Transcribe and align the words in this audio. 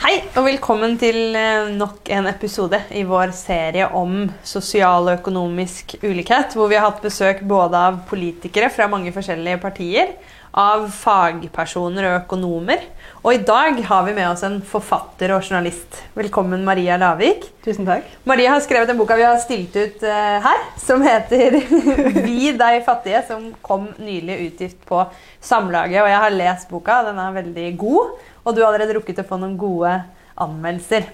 Hei, 0.00 0.14
og 0.32 0.46
velkommen 0.46 0.94
til 0.96 1.34
eh, 1.36 1.66
nok 1.76 2.08
en 2.16 2.24
episode 2.30 2.78
i 2.96 3.02
vår 3.04 3.34
serie 3.36 3.84
om 3.92 4.30
sosial 4.48 5.10
og 5.10 5.18
økonomisk 5.18 5.98
ulikhet, 6.00 6.56
hvor 6.56 6.70
vi 6.70 6.78
har 6.78 6.86
hatt 6.86 7.02
besøk 7.04 7.42
både 7.44 7.76
av 7.76 7.98
politikere 8.08 8.70
fra 8.72 8.86
mange 8.88 9.12
forskjellige 9.12 9.60
partier, 9.60 10.14
av 10.56 10.86
fagpersoner 10.94 12.08
og 12.08 12.16
økonomer, 12.22 12.80
og 13.20 13.34
i 13.36 13.42
dag 13.44 13.76
har 13.84 14.06
vi 14.06 14.14
med 14.16 14.24
oss 14.30 14.42
en 14.46 14.56
forfatter 14.64 15.34
og 15.34 15.44
journalist. 15.44 15.98
Velkommen, 16.16 16.64
Maria 16.64 16.96
Lavik. 16.98 17.44
Tusen 17.60 17.84
takk. 17.84 18.08
Maria 18.24 18.54
har 18.54 18.64
skrevet 18.64 18.88
en 18.90 18.98
boka 18.98 19.18
vi 19.20 19.26
har 19.28 19.36
stilt 19.42 19.76
ut 19.76 20.00
uh, 20.08 20.40
her, 20.40 20.64
som 20.80 21.04
heter 21.04 21.60
'Vi 22.24 22.54
deg 22.56 22.80
fattige', 22.86 23.26
som 23.28 23.50
kom 23.60 23.90
nylig 24.00 24.38
utgitt 24.46 24.80
på 24.88 25.04
Samlaget. 25.40 26.00
Og 26.02 26.08
jeg 26.08 26.22
har 26.24 26.38
lest 26.40 26.72
boka, 26.72 27.02
den 27.10 27.20
er 27.20 27.36
veldig 27.36 27.68
god. 27.78 28.16
Og 28.44 28.54
du 28.56 28.62
har 28.62 28.70
allerede 28.70 28.96
rukket 28.96 29.22
å 29.22 29.26
få 29.28 29.38
noen 29.40 29.58
gode 29.60 29.92
anmeldelser. 30.40 31.06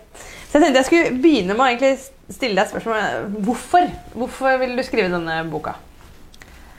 Så 0.47 0.59
jeg 0.59 0.62
tenkte 0.62 0.80
jeg 0.80 0.89
skulle 0.89 1.21
begynne 1.23 1.57
med 1.59 1.83
å 1.83 1.91
stille 2.33 2.55
deg 2.55 2.65
et 2.65 2.73
spørsmål 2.73 3.37
hvorfor. 3.47 3.91
Hvorfor 4.15 4.59
vil 4.62 4.77
du 4.79 4.84
skrive 4.87 5.12
denne 5.12 5.41
boka? 5.51 5.77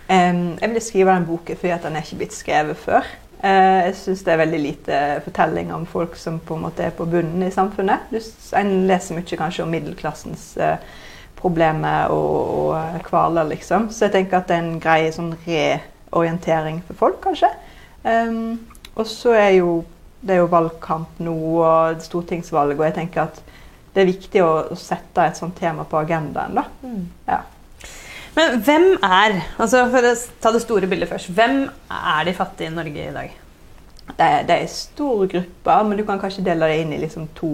Um, 0.07 0.55
jeg 0.55 0.69
ville 0.69 0.83
skrive 0.83 1.15
den 1.15 1.25
boken 1.27 1.57
fordi 1.59 1.79
den 1.83 1.97
er 1.97 2.05
ikke 2.05 2.21
blitt 2.21 2.35
skrevet 2.35 2.79
før. 2.79 3.09
Uh, 3.43 3.83
jeg 3.85 3.97
syns 3.99 4.23
det 4.25 4.33
er 4.33 4.39
veldig 4.39 4.61
lite 4.63 5.01
fortelling 5.25 5.73
om 5.75 5.83
folk 5.85 6.15
som 6.17 6.39
på 6.39 6.55
en 6.55 6.63
måte 6.63 6.85
er 6.87 6.95
på 6.95 7.05
bunnen 7.05 7.43
i 7.43 7.51
samfunnet. 7.53 8.07
Du, 8.11 8.21
en 8.55 8.71
leser 8.87 9.19
mye 9.19 9.41
kanskje 9.43 9.65
om 9.65 9.75
middelklassens 9.75 10.47
uh, 10.63 10.79
problemer 11.37 12.13
og, 12.15 12.71
og 12.71 13.03
kvaler, 13.05 13.51
liksom. 13.51 13.91
Så 13.91 14.07
jeg 14.07 14.15
tenker 14.15 14.39
at 14.39 14.47
det 14.49 14.55
er 14.57 14.63
en 14.63 14.79
grei 14.81 15.11
sånn 15.13 15.35
reorientering 15.43 16.79
for 16.87 17.03
folk, 17.03 17.19
kanskje. 17.27 17.51
Um, 18.07 18.57
og 18.95 19.05
så 19.11 19.35
er 19.35 19.51
jo 19.59 19.83
det 20.21 20.35
er 20.35 20.41
jo 20.41 20.49
valgkamp 20.51 21.19
nå 21.23 21.35
og 21.61 22.01
stortingsvalg, 22.03 22.77
og 22.77 22.87
jeg 22.87 22.97
tenker 22.97 23.27
at 23.27 23.41
det 23.93 24.03
er 24.03 24.09
viktig 24.11 24.41
å, 24.45 24.49
å 24.73 24.77
sette 24.77 25.25
et 25.25 25.37
sånt 25.39 25.57
tema 25.57 25.85
på 25.89 25.99
agendaen. 25.99 26.57
da. 26.57 26.65
Mm. 26.83 27.05
Ja. 27.27 27.41
Men 28.37 28.59
hvem 28.61 28.83
er 29.01 29.39
altså 29.57 29.87
For 29.89 30.05
å 30.05 30.11
ta 30.43 30.51
det 30.53 30.61
store 30.61 30.89
bildet 30.89 31.09
først. 31.09 31.31
Hvem 31.33 31.63
er 31.89 32.27
de 32.27 32.35
fattige 32.37 32.69
i 32.69 32.75
Norge 32.75 33.07
i 33.07 33.15
dag? 33.15 33.31
Det, 34.07 34.27
det 34.47 34.55
er 34.55 34.69
store 34.71 35.25
grupper, 35.31 35.87
men 35.87 35.97
du 35.97 36.05
kan 36.05 36.21
kanskje 36.21 36.45
dele 36.45 36.69
det 36.69 36.83
inn 36.83 36.93
i 36.93 37.01
liksom 37.01 37.25
to 37.35 37.51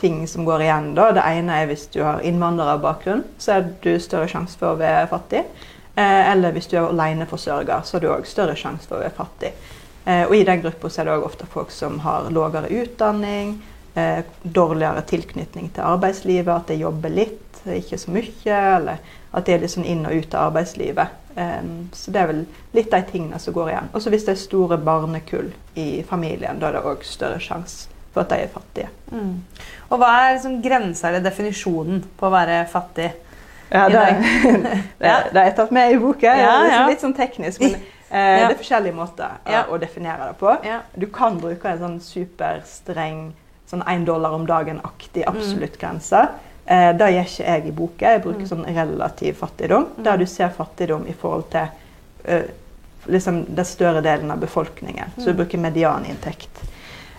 ting 0.00 0.22
som 0.30 0.46
går 0.46 0.64
igjen. 0.64 0.94
da. 0.96 1.10
Det 1.12 1.26
ene 1.26 1.60
er 1.60 1.68
hvis 1.68 1.86
du 1.92 2.00
har 2.02 2.24
innvandrerbakgrunn, 2.24 3.24
så 3.38 3.58
er 3.58 3.68
du 3.82 3.92
større 4.00 4.30
sjanse 4.30 4.58
for 4.58 4.72
å 4.72 4.80
være 4.80 5.10
fattig. 5.10 5.44
Eh, 5.98 6.30
eller 6.32 6.54
hvis 6.54 6.70
du 6.70 6.76
er 6.78 6.88
aleneforsørger, 6.88 7.82
så 7.84 7.96
har 7.96 8.04
du 8.04 8.10
òg 8.12 8.26
større 8.26 8.56
sjanse 8.56 8.88
for 8.88 8.98
å 8.98 9.04
være 9.04 9.16
fattig. 9.16 9.52
Eh, 10.08 10.24
og 10.24 10.36
i 10.36 10.44
den 10.44 10.62
gruppa 10.64 10.88
er 10.88 11.04
det 11.04 11.14
også 11.14 11.28
ofte 11.28 11.46
folk 11.52 11.72
som 11.74 11.98
har 12.00 12.30
lavere 12.32 12.70
utdanning, 12.72 13.58
eh, 13.94 14.24
dårligere 14.42 15.02
tilknytning 15.04 15.68
til 15.74 15.84
arbeidslivet, 15.84 16.54
at 16.54 16.68
de 16.72 16.80
jobber 16.80 17.12
litt, 17.12 17.60
ikke 17.68 17.98
så 18.00 18.14
mye, 18.14 18.60
eller 18.76 19.02
at 19.36 19.44
de 19.44 19.52
er 19.52 19.60
litt 19.60 19.74
sånn 19.74 19.84
inn 19.84 20.06
og 20.08 20.14
ut 20.14 20.34
av 20.34 20.52
arbeidslivet. 20.52 21.24
så 21.92 22.10
det 22.10 22.18
er 22.18 22.26
vel 22.26 22.40
litt 22.74 22.90
de 22.90 22.98
tingene 23.12 23.38
som 23.38 23.54
går 23.54 23.68
igjen. 23.70 23.88
Og 23.94 24.02
så 24.02 24.10
hvis 24.10 24.24
det 24.26 24.32
er 24.32 24.40
store 24.40 24.78
barnekull 24.82 25.52
i 25.78 26.02
familien, 26.02 26.58
da 26.58 26.66
er 26.66 26.72
det 26.72 26.80
òg 26.82 27.04
større 27.06 27.38
sjanse 27.38 27.86
for 28.10 28.24
at 28.24 28.32
de 28.32 28.40
er 28.42 28.48
fattige. 28.50 28.88
Mm. 29.12 29.36
Og 29.90 30.00
hva 30.00 30.08
er 30.16 30.32
liksom 30.34 30.56
grensa 30.64 31.08
eller 31.08 31.22
definisjonen 31.22 32.02
på 32.18 32.26
å 32.26 32.32
være 32.32 32.64
fattig? 32.72 33.12
Ja, 33.70 33.84
det, 33.92 34.02
det, 34.98 35.14
det, 35.30 35.44
er 35.44 35.54
tatt 35.54 35.70
med 35.78 35.92
i 35.92 36.00
boka. 36.00 36.34
Ja, 36.34 36.56
ja. 36.66 36.82
Litt 36.88 37.04
sånn 37.04 37.14
teknisk. 37.14 37.62
men 37.62 37.78
Eh. 38.08 38.34
Det 38.38 38.52
er 38.52 38.60
forskjellige 38.60 38.96
måter 38.96 39.40
ja. 39.48 39.64
å 39.68 39.78
definere 39.80 40.30
det 40.30 40.38
på. 40.40 40.54
Du 40.94 41.06
kan 41.12 41.38
bruke 41.40 41.70
en 41.70 41.82
sånn 41.82 41.98
superstreng 42.04 43.26
sånn 43.68 43.84
én 43.84 44.06
dollar 44.08 44.32
om 44.36 44.46
dagen-aktig 44.48 45.26
mm. 45.26 45.28
absolutt 45.28 45.76
grense. 45.80 46.22
Eh, 46.64 46.90
det 46.96 47.10
gjør 47.12 47.28
ikke 47.28 47.50
jeg 47.50 47.66
i 47.66 47.74
boka. 47.76 48.14
Jeg 48.14 48.24
bruker 48.24 48.46
mm. 48.46 48.50
sånn 48.52 48.64
relativ 48.64 49.36
fattigdom, 49.42 49.90
mm. 49.96 50.00
der 50.06 50.22
du 50.22 50.26
ser 50.28 50.54
fattigdom 50.56 51.04
i 51.08 51.16
forhold 51.16 51.50
til 51.52 51.68
uh, 52.28 52.48
liksom 53.08 53.42
den 53.56 53.68
større 53.68 54.00
delen 54.04 54.32
av 54.32 54.40
befolkningen. 54.40 55.14
Så 55.16 55.30
du 55.30 55.38
bruker 55.38 55.60
medianinntekt. 55.60 56.64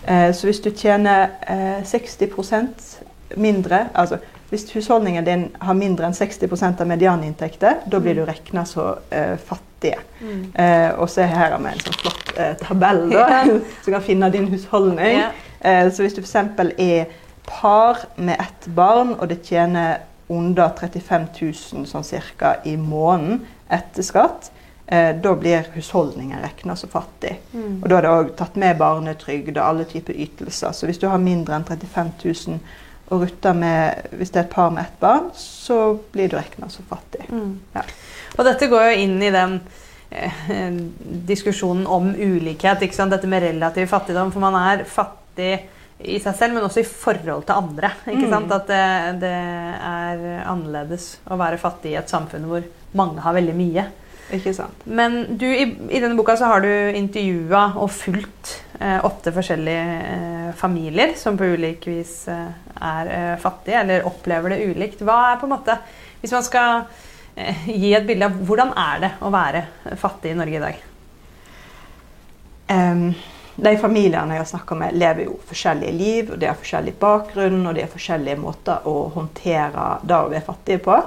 Eh, 0.06 0.32
så 0.34 0.46
hvis 0.46 0.62
du 0.62 0.70
tjener 0.70 1.30
eh, 1.46 1.82
60% 1.84 2.86
mindre 3.36 3.84
altså 3.94 4.18
hvis 4.50 4.66
husholdningen 4.74 5.24
din 5.24 5.44
har 5.62 5.76
mindre 5.78 6.08
enn 6.08 6.16
60 6.16 6.80
av 6.82 6.86
medianinntekter, 6.90 7.84
da 7.86 8.00
blir 8.02 8.16
du 8.18 8.24
mm. 8.24 8.30
regna 8.32 8.64
så 8.66 8.86
uh, 8.98 9.36
fattig. 9.38 9.94
Mm. 10.18 10.42
Uh, 10.58 10.90
og 10.98 11.06
så 11.10 11.28
her 11.30 11.54
har 11.54 11.62
vi 11.62 11.70
en 11.70 11.82
sånn 11.84 11.98
flott 12.02 12.32
uh, 12.34 12.52
tabell 12.58 13.04
da, 13.12 13.44
som 13.84 13.94
kan 13.94 14.06
finne 14.06 14.30
din 14.34 14.50
husholdning. 14.50 15.22
Yeah. 15.22 15.90
så 15.92 16.02
hvis 16.02 16.16
du 16.16 16.22
f.eks. 16.24 16.34
er 16.80 17.12
par 17.46 18.02
med 18.16 18.40
ett 18.42 18.66
barn, 18.74 19.14
og 19.18 19.28
det 19.30 19.42
tjener 19.46 20.00
under 20.30 20.74
35 20.78 21.30
000 21.38 21.86
sånn 21.86 22.06
cirka 22.06 22.56
i 22.66 22.76
måneden 22.78 23.44
etter 23.70 24.06
skatt, 24.06 24.50
da 24.90 25.32
blir 25.38 25.68
husholdningen 25.76 26.40
regna 26.42 26.74
så 26.78 26.88
fattig. 26.90 27.36
Mm. 27.52 27.76
Og 27.82 27.84
da 27.90 27.98
er 27.98 28.06
det 28.06 28.12
òg 28.14 28.30
tatt 28.38 28.56
med 28.58 28.78
barnetrygd 28.78 29.52
og 29.52 29.62
alle 29.62 29.84
typer 29.90 30.16
ytelser. 30.18 30.72
Så 30.74 30.88
hvis 30.88 30.98
du 30.98 31.06
har 31.10 31.20
mindre 31.22 31.54
enn 31.58 31.66
35 31.68 32.10
000 32.24 32.58
og 33.10 33.24
rutter 33.24 33.56
med 33.58 34.14
Hvis 34.14 34.30
det 34.30 34.42
er 34.42 34.46
et 34.46 34.52
par 34.54 34.70
med 34.70 34.86
ett 34.86 35.00
barn, 35.02 35.30
så 35.34 35.98
blir 36.12 36.30
du 36.30 36.38
regna 36.38 36.68
som 36.70 36.86
fattig. 36.88 37.26
Mm. 37.28 37.58
Ja. 37.74 37.82
Og 38.38 38.46
dette 38.46 38.70
går 38.70 38.86
jo 38.86 39.02
inn 39.02 39.16
i 39.22 39.32
den 39.34 39.58
eh, 40.10 40.70
diskusjonen 41.26 41.86
om 41.90 42.12
ulikhet. 42.14 42.80
Dette 42.80 43.30
med 43.30 43.42
relativ 43.42 43.90
fattigdom. 43.90 44.30
For 44.32 44.42
man 44.42 44.58
er 44.60 44.86
fattig 44.88 45.52
i 46.00 46.16
seg 46.22 46.36
selv, 46.38 46.56
men 46.56 46.64
også 46.64 46.84
i 46.84 46.88
forhold 46.88 47.44
til 47.48 47.58
andre. 47.58 47.92
mm. 48.28 48.30
sant? 48.30 48.54
At 48.56 48.70
det, 48.70 48.84
det, 49.26 49.34
er 49.34 50.46
annerledes 50.48 51.16
å 51.26 51.38
være 51.40 51.60
fattig 51.60 51.94
i 51.94 51.98
et 52.00 52.12
samfunn 52.12 52.46
hvor 52.48 52.64
mange 52.96 53.26
har 53.26 53.36
veldig 53.36 53.56
mye. 53.58 53.88
Men 54.86 55.24
du, 55.34 55.48
i, 55.50 55.66
i 55.90 55.98
denne 55.98 56.14
boka 56.18 56.36
så 56.38 56.52
har 56.52 56.62
du 56.62 56.70
intervjua 56.94 57.72
og 57.82 57.90
fulgt 57.90 58.60
åtte 58.80 59.32
forskjellige 59.32 59.96
eh, 60.08 60.52
familier 60.56 61.12
som 61.16 61.36
på 61.38 61.44
ulik 61.52 61.86
vis 61.90 62.28
eh, 62.28 62.46
er 62.80 63.10
eh, 63.12 63.34
fattige, 63.40 63.80
eller 63.82 64.06
opplever 64.08 64.54
det 64.54 64.62
ulikt. 64.70 65.02
Hva 65.04 65.18
er 65.30 65.40
på 65.40 65.48
en 65.48 65.52
måte 65.52 65.76
Hvis 66.22 66.32
man 66.32 66.44
skal 66.44 66.86
eh, 67.36 67.66
gi 67.68 67.92
et 67.96 68.06
bilde 68.08 68.30
av 68.30 68.38
hvordan 68.46 68.72
er 68.76 69.02
det 69.04 69.12
å 69.20 69.32
være 69.34 69.66
fattig 70.00 70.32
i 70.32 70.38
Norge 70.38 70.56
i 70.56 70.64
dag? 70.64 70.80
Um, 72.70 73.06
de 73.60 73.76
familiene 73.82 74.36
jeg 74.36 74.44
har 74.44 74.48
snakka 74.48 74.76
med, 74.78 74.96
lever 74.96 75.26
jo 75.26 75.38
forskjellige 75.48 75.92
liv, 75.92 76.32
og 76.32 76.40
de 76.40 76.48
har 76.48 76.58
forskjellig 76.58 76.94
bakgrunn 77.00 77.64
og 77.66 77.74
de 77.76 77.84
har 77.84 77.92
forskjellige 77.92 78.40
måter 78.40 78.86
å 78.88 79.10
håndtere 79.12 79.88
det 80.06 80.16
å 80.16 80.28
være 80.30 80.46
fattige 80.46 80.84
på. 80.84 81.00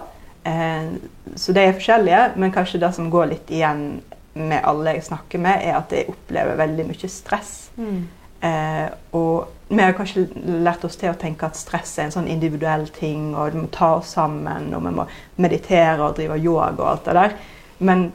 Eh, 0.44 0.90
så 1.36 1.56
de 1.56 1.64
er 1.64 1.78
forskjellige, 1.78 2.26
men 2.38 2.54
kanskje 2.54 2.82
det 2.84 2.92
som 2.94 3.10
går 3.10 3.32
litt 3.32 3.54
igjen 3.54 3.88
med 4.34 4.62
alle 4.66 4.98
jeg 4.98 5.08
snakker 5.10 5.42
med, 5.42 5.62
er 5.62 5.78
at 5.78 5.94
jeg 5.94 6.10
opplever 6.10 6.58
veldig 6.60 6.86
mye 6.90 7.10
stress. 7.10 7.54
Mm. 7.78 8.02
Eh, 8.44 8.88
og 9.16 9.48
vi 9.70 9.82
har 9.82 9.96
kanskje 9.98 10.26
lært 10.66 10.84
oss 10.86 10.98
til 11.00 11.14
å 11.14 11.20
tenke 11.20 11.48
at 11.48 11.58
stress 11.58 11.96
er 11.98 12.10
en 12.10 12.16
sånn 12.18 12.28
individuell 12.32 12.88
ting, 12.94 13.32
og 13.36 13.54
vi 13.54 13.64
må 13.64 13.70
ta 13.74 13.94
oss 14.00 14.16
sammen, 14.18 14.74
og 14.76 14.84
vi 14.84 14.94
må 14.98 15.06
meditere 15.42 16.02
og 16.02 16.18
drive 16.18 16.38
yoga 16.42 16.82
og 16.82 16.90
alt 16.90 17.08
det 17.08 17.16
der. 17.20 17.38
Men 17.80 18.06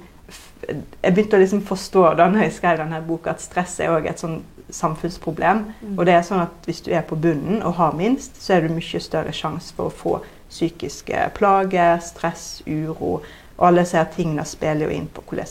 jeg 0.68 1.14
begynte 1.14 1.38
å 1.38 1.42
liksom 1.42 1.64
forstå 1.66 2.04
da 2.18 2.28
når 2.28 2.46
jeg 2.46 2.56
skrev 2.58 2.82
denne 2.82 3.00
boka, 3.06 3.32
at 3.32 3.42
stress 3.44 3.78
er 3.80 3.94
også 3.94 4.10
et 4.10 4.24
sånn 4.24 4.38
samfunnsproblem. 4.74 5.64
Mm. 5.80 5.94
Og 5.96 6.04
det 6.04 6.18
er 6.18 6.26
sånn 6.26 6.44
at 6.44 6.68
hvis 6.68 6.82
du 6.84 6.92
er 6.92 7.06
på 7.08 7.16
bunnen 7.16 7.62
og 7.62 7.78
har 7.78 7.96
minst, 7.96 8.36
så 8.42 8.56
er 8.56 8.66
det 8.66 8.74
mye 8.74 9.00
større 9.00 9.32
sjanse 9.32 9.72
for 9.76 9.88
å 9.88 9.96
få 10.02 10.18
psykiske 10.50 11.30
plager, 11.38 11.98
stress, 12.04 12.60
uro. 12.66 13.18
Og 13.56 13.66
alle 13.70 13.84
disse 13.86 14.04
tingene 14.14 14.44
spiller 14.48 14.88
jo 14.88 14.98
inn 14.98 15.08
på 15.12 15.24
hvordan 15.24 15.48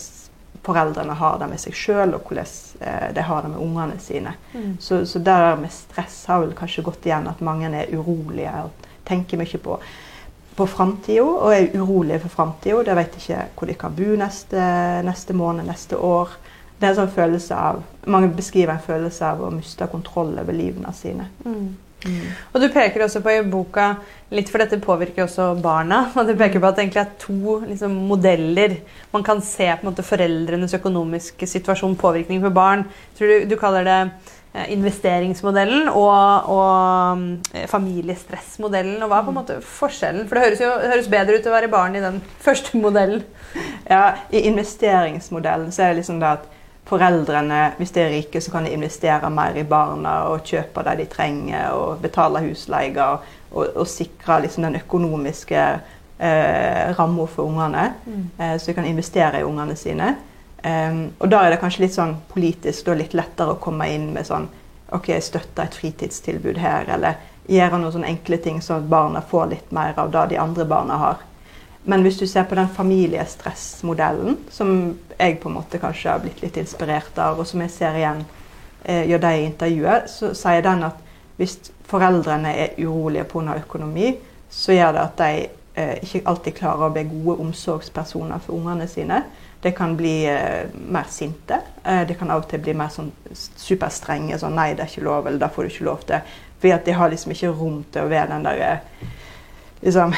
foreldrene 0.68 1.16
har 1.18 1.40
det 1.42 1.48
med 1.52 1.62
seg 1.62 1.78
sjøl, 1.78 2.16
og 2.18 2.28
hvordan 2.28 2.52
eh, 2.82 3.08
de 3.16 3.24
har 3.30 3.46
det 3.46 3.54
med 3.54 3.64
ungene 3.64 4.00
sine. 4.04 4.34
Mm. 4.54 4.76
Så, 4.84 5.06
så 5.10 5.22
der 5.24 5.56
med 5.60 5.74
stress 5.74 6.26
har 6.30 6.44
vel 6.44 6.54
kanskje 6.58 6.86
gått 6.88 7.08
igjen 7.08 7.30
at 7.32 7.44
mange 7.46 7.72
er 7.72 7.94
urolige 7.96 8.54
og 8.66 8.88
tenker 9.08 9.40
mye 9.40 9.62
på, 9.64 9.80
på 10.58 10.68
framtida 10.68 11.24
og 11.24 11.54
er 11.56 11.72
urolige 11.78 12.22
for 12.26 12.36
framtida. 12.42 12.84
De 12.84 13.00
vet 13.00 13.18
ikke 13.22 13.48
hvor 13.56 13.72
de 13.72 13.80
kan 13.80 13.96
bo 13.98 14.14
neste, 14.20 14.68
neste 15.08 15.38
måned, 15.38 15.68
neste 15.70 16.00
år. 16.00 16.36
Det 16.78 16.86
er 16.86 16.94
en 16.94 17.02
sånn 17.02 17.16
følelse 17.16 17.58
av, 17.58 17.84
Mange 18.08 18.30
beskriver 18.32 18.76
en 18.76 18.84
følelse 18.84 19.26
av 19.28 19.42
å 19.44 19.52
miste 19.52 19.88
kontroll 19.92 20.38
over 20.40 20.56
livene 20.56 20.94
sine. 20.96 21.26
Mm. 21.44 21.76
Mm. 22.06 22.30
Og 22.54 22.62
du 22.62 22.68
peker 22.70 23.02
også 23.04 23.24
på 23.26 23.34
i 23.34 23.42
boka 23.50 23.96
litt 24.36 24.52
for 24.52 24.62
dette 24.62 24.80
påvirker 24.84 25.26
også 25.26 25.50
barna. 25.64 26.04
og 26.18 26.30
Du 26.30 26.36
peker 26.38 26.62
på 26.62 26.70
at 26.70 26.78
det 26.78 26.86
egentlig 26.86 27.04
er 27.04 27.14
to 27.22 27.60
liksom, 27.66 28.00
modeller. 28.10 28.80
Man 29.14 29.26
kan 29.26 29.42
se 29.42 29.70
på 29.72 29.86
en 29.86 29.92
måte 29.92 30.06
foreldrenes 30.06 30.76
økonomiske 30.78 31.50
situasjon, 31.50 31.98
påvirkning 32.00 32.44
på 32.44 32.54
barn. 32.54 32.86
Tror 33.18 33.34
du, 33.34 33.48
du 33.50 33.56
kaller 33.60 33.88
det 33.88 34.00
eh, 34.54 34.68
investeringsmodellen 34.76 35.90
og, 35.94 36.52
og 36.54 37.56
eh, 37.56 37.66
familiestressmodellen. 37.72 39.00
og 39.02 39.10
Hva 39.10 39.22
er 39.22 39.30
på 39.30 39.34
en 39.34 39.40
måte 39.42 39.58
forskjellen? 39.66 40.28
For 40.28 40.38
Det 40.38 40.46
høres 40.46 40.66
jo 40.66 40.76
det 40.84 40.94
høres 40.94 41.10
bedre 41.14 41.40
ut 41.40 41.50
å 41.50 41.56
være 41.56 41.72
barn 41.74 41.98
i 41.98 42.04
den 42.04 42.22
første 42.46 42.78
modellen. 42.84 43.26
Ja, 43.88 44.20
I 44.30 44.46
investeringsmodellen 44.52 45.74
så 45.74 45.88
er 45.88 45.96
det 45.96 46.04
liksom 46.04 46.22
det 46.22 46.36
at 46.36 46.54
foreldrene, 46.88 47.74
hvis 47.78 47.92
de 47.96 48.02
er 48.04 48.14
rike, 48.14 48.42
så 48.42 48.52
kan 48.54 48.66
de 48.66 48.72
investere 48.76 49.30
mer 49.34 49.58
i 49.60 49.66
barna 49.68 50.22
og 50.32 50.48
kjøpe 50.48 50.84
det 50.88 50.96
de 51.02 51.06
trenger, 51.12 51.76
og 51.76 52.02
betale 52.04 52.46
husleie 52.46 52.96
og, 53.04 53.28
og, 53.52 53.66
og 53.76 53.88
sikre 53.92 54.42
liksom, 54.46 54.68
den 54.68 54.80
økonomiske 54.80 55.64
eh, 56.20 56.96
ramma 56.98 57.28
for 57.28 57.50
ungene. 57.50 57.92
Mm. 58.06 58.24
Eh, 58.38 58.56
så 58.58 58.72
de 58.72 58.78
kan 58.80 58.88
investere 58.88 59.42
i 59.42 59.48
ungene 59.48 59.76
sine. 59.76 60.16
Um, 60.68 61.12
og 61.22 61.30
da 61.30 61.44
er 61.46 61.54
det 61.54 61.60
kanskje 61.62 61.84
litt 61.84 61.94
sånn 61.94 62.16
politisk 62.32 62.88
da 62.88 62.96
litt 62.98 63.14
lettere 63.16 63.54
å 63.54 63.60
komme 63.62 63.86
inn 63.94 64.08
med 64.16 64.26
sånn 64.26 64.48
OK, 64.96 65.12
støtte 65.22 65.64
et 65.64 65.76
fritidstilbud 65.78 66.58
her, 66.60 66.88
eller 66.96 67.20
gjøre 67.48 67.78
noen 67.78 67.94
sånne 67.94 68.10
enkle 68.10 68.40
ting 68.42 68.58
sånn 68.64 68.82
at 68.82 68.90
barna 68.90 69.22
får 69.22 69.52
litt 69.52 69.74
mer 69.76 70.00
av 70.02 70.10
det 70.12 70.26
de 70.34 70.40
andre 70.42 70.66
barna 70.68 70.98
har. 70.98 71.22
Men 71.88 72.04
hvis 72.04 72.18
du 72.20 72.26
ser 72.28 72.44
på 72.44 72.56
den 72.56 72.68
familiestressmodellen, 72.68 74.38
som 74.52 74.98
jeg 75.18 75.38
på 75.40 75.48
en 75.48 75.56
måte 75.56 75.80
kanskje 75.80 76.12
har 76.12 76.20
blitt 76.20 76.42
litt 76.44 76.58
inspirert 76.60 77.16
av, 77.24 77.40
og 77.40 77.48
som 77.48 77.62
jeg 77.64 77.72
ser 77.72 77.96
igjen 77.96 78.26
eh, 78.84 79.06
gjør 79.08 79.22
de 79.24 79.32
i 79.38 79.46
intervjuet, 79.48 80.10
så 80.12 80.34
sier 80.36 80.66
den 80.66 80.84
at 80.84 81.00
hvis 81.38 81.56
foreldrene 81.88 82.52
er 82.66 82.76
urolige 82.82 83.24
pga. 83.32 83.56
økonomi, 83.62 84.18
så 84.50 84.76
gjør 84.76 84.98
det 84.98 85.04
at 85.06 85.18
de 85.22 85.48
eh, 85.80 85.96
ikke 86.04 86.26
alltid 86.28 86.58
klarer 86.60 86.90
å 86.90 86.94
bli 86.94 87.06
gode 87.08 87.40
omsorgspersoner 87.46 88.44
for 88.44 88.60
ungene 88.60 88.88
sine. 88.92 89.22
De 89.64 89.72
kan 89.72 89.96
bli 89.98 90.26
eh, 90.28 90.68
mer 90.92 91.08
sinte. 91.10 91.62
Eh, 91.84 92.04
de 92.08 92.20
kan 92.20 92.32
av 92.32 92.44
og 92.44 92.50
til 92.52 92.66
bli 92.68 92.76
mer 92.76 92.92
sånn 92.92 93.14
superstrenge. 93.34 94.40
Sånn 94.40 94.60
'Nei, 94.60 94.74
det 94.74 94.84
er 94.84 94.92
ikke 94.92 95.08
lov', 95.08 95.28
eller 95.28 95.40
'da 95.40 95.48
får 95.48 95.64
du 95.64 95.70
ikke 95.70 95.88
lov 95.88 96.04
til'. 96.04 96.36
Fordi 96.60 96.84
de 96.86 96.92
har 96.92 97.10
liksom 97.10 97.32
ikke 97.32 97.54
rom 97.54 97.86
til 97.92 98.02
å 98.02 98.10
være 98.10 98.34
den 98.34 98.44
der 98.44 98.62
eh, 98.68 99.08
liksom, 99.82 100.14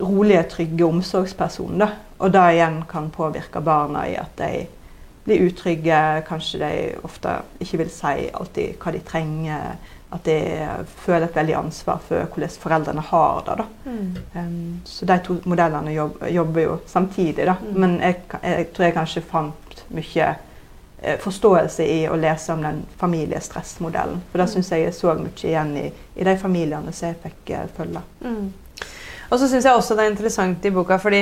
rolige, 0.00 0.42
trygge 0.42 0.84
omsorgspersonen. 0.84 1.78
da. 1.78 1.90
Og 2.18 2.32
det 2.32 2.46
igjen 2.54 2.82
kan 2.90 3.10
påvirke 3.10 3.60
barna 3.60 4.08
i 4.08 4.16
at 4.16 4.36
de 4.36 4.66
blir 5.24 5.44
utrygge. 5.46 6.22
Kanskje 6.28 6.58
de 6.58 6.72
ofte 7.04 7.36
ikke 7.60 7.78
vil 7.78 7.90
si 7.90 8.30
alltid 8.32 8.74
hva 8.82 8.92
de 8.92 8.98
trenger. 9.06 9.76
At 10.10 10.24
de 10.24 10.38
føler 11.04 11.26
et 11.26 11.34
veldig 11.36 11.54
ansvar 11.54 11.98
for 12.08 12.24
hvordan 12.32 12.54
foreldrene 12.62 13.02
har 13.10 13.42
det. 13.46 13.56
da. 13.58 13.64
Mm. 13.84 14.16
Um, 14.34 14.80
så 14.84 15.04
de 15.04 15.18
to 15.24 15.36
modellene 15.44 15.92
jobb, 15.92 16.22
jobber 16.32 16.60
jo 16.62 16.78
samtidig, 16.86 17.44
da. 17.46 17.56
Mm. 17.60 17.80
Men 17.80 18.00
jeg, 18.00 18.22
jeg 18.42 18.66
tror 18.72 18.84
jeg 18.86 18.94
kanskje 18.94 19.22
fant 19.30 19.82
mye 19.92 20.30
eh, 21.02 21.18
forståelse 21.20 21.84
i 21.84 21.98
å 22.08 22.16
lese 22.16 22.52
om 22.56 22.62
den 22.64 22.80
familiestressmodellen. 22.98 24.22
For 24.30 24.38
det 24.38 24.48
Mm. 24.48 24.52
syns 24.54 24.70
jeg 24.70 24.82
jeg 24.82 24.94
så 24.94 25.14
mye 25.14 25.44
igjen 25.44 25.76
i, 25.76 25.92
i 26.16 26.24
de 26.24 26.36
familiene 26.38 26.92
som 26.92 27.08
jeg 27.08 27.20
fikk 27.22 27.50
eh, 27.50 27.68
følge. 27.76 28.00
Mm. 28.24 28.52
Og 29.28 29.36
så 29.36 29.48
syns 29.48 29.66
jeg 29.68 29.76
også 29.76 29.96
det 29.96 30.06
er 30.06 30.12
interessant 30.12 30.64
i 30.64 30.72
boka 30.72 30.96
fordi 31.00 31.20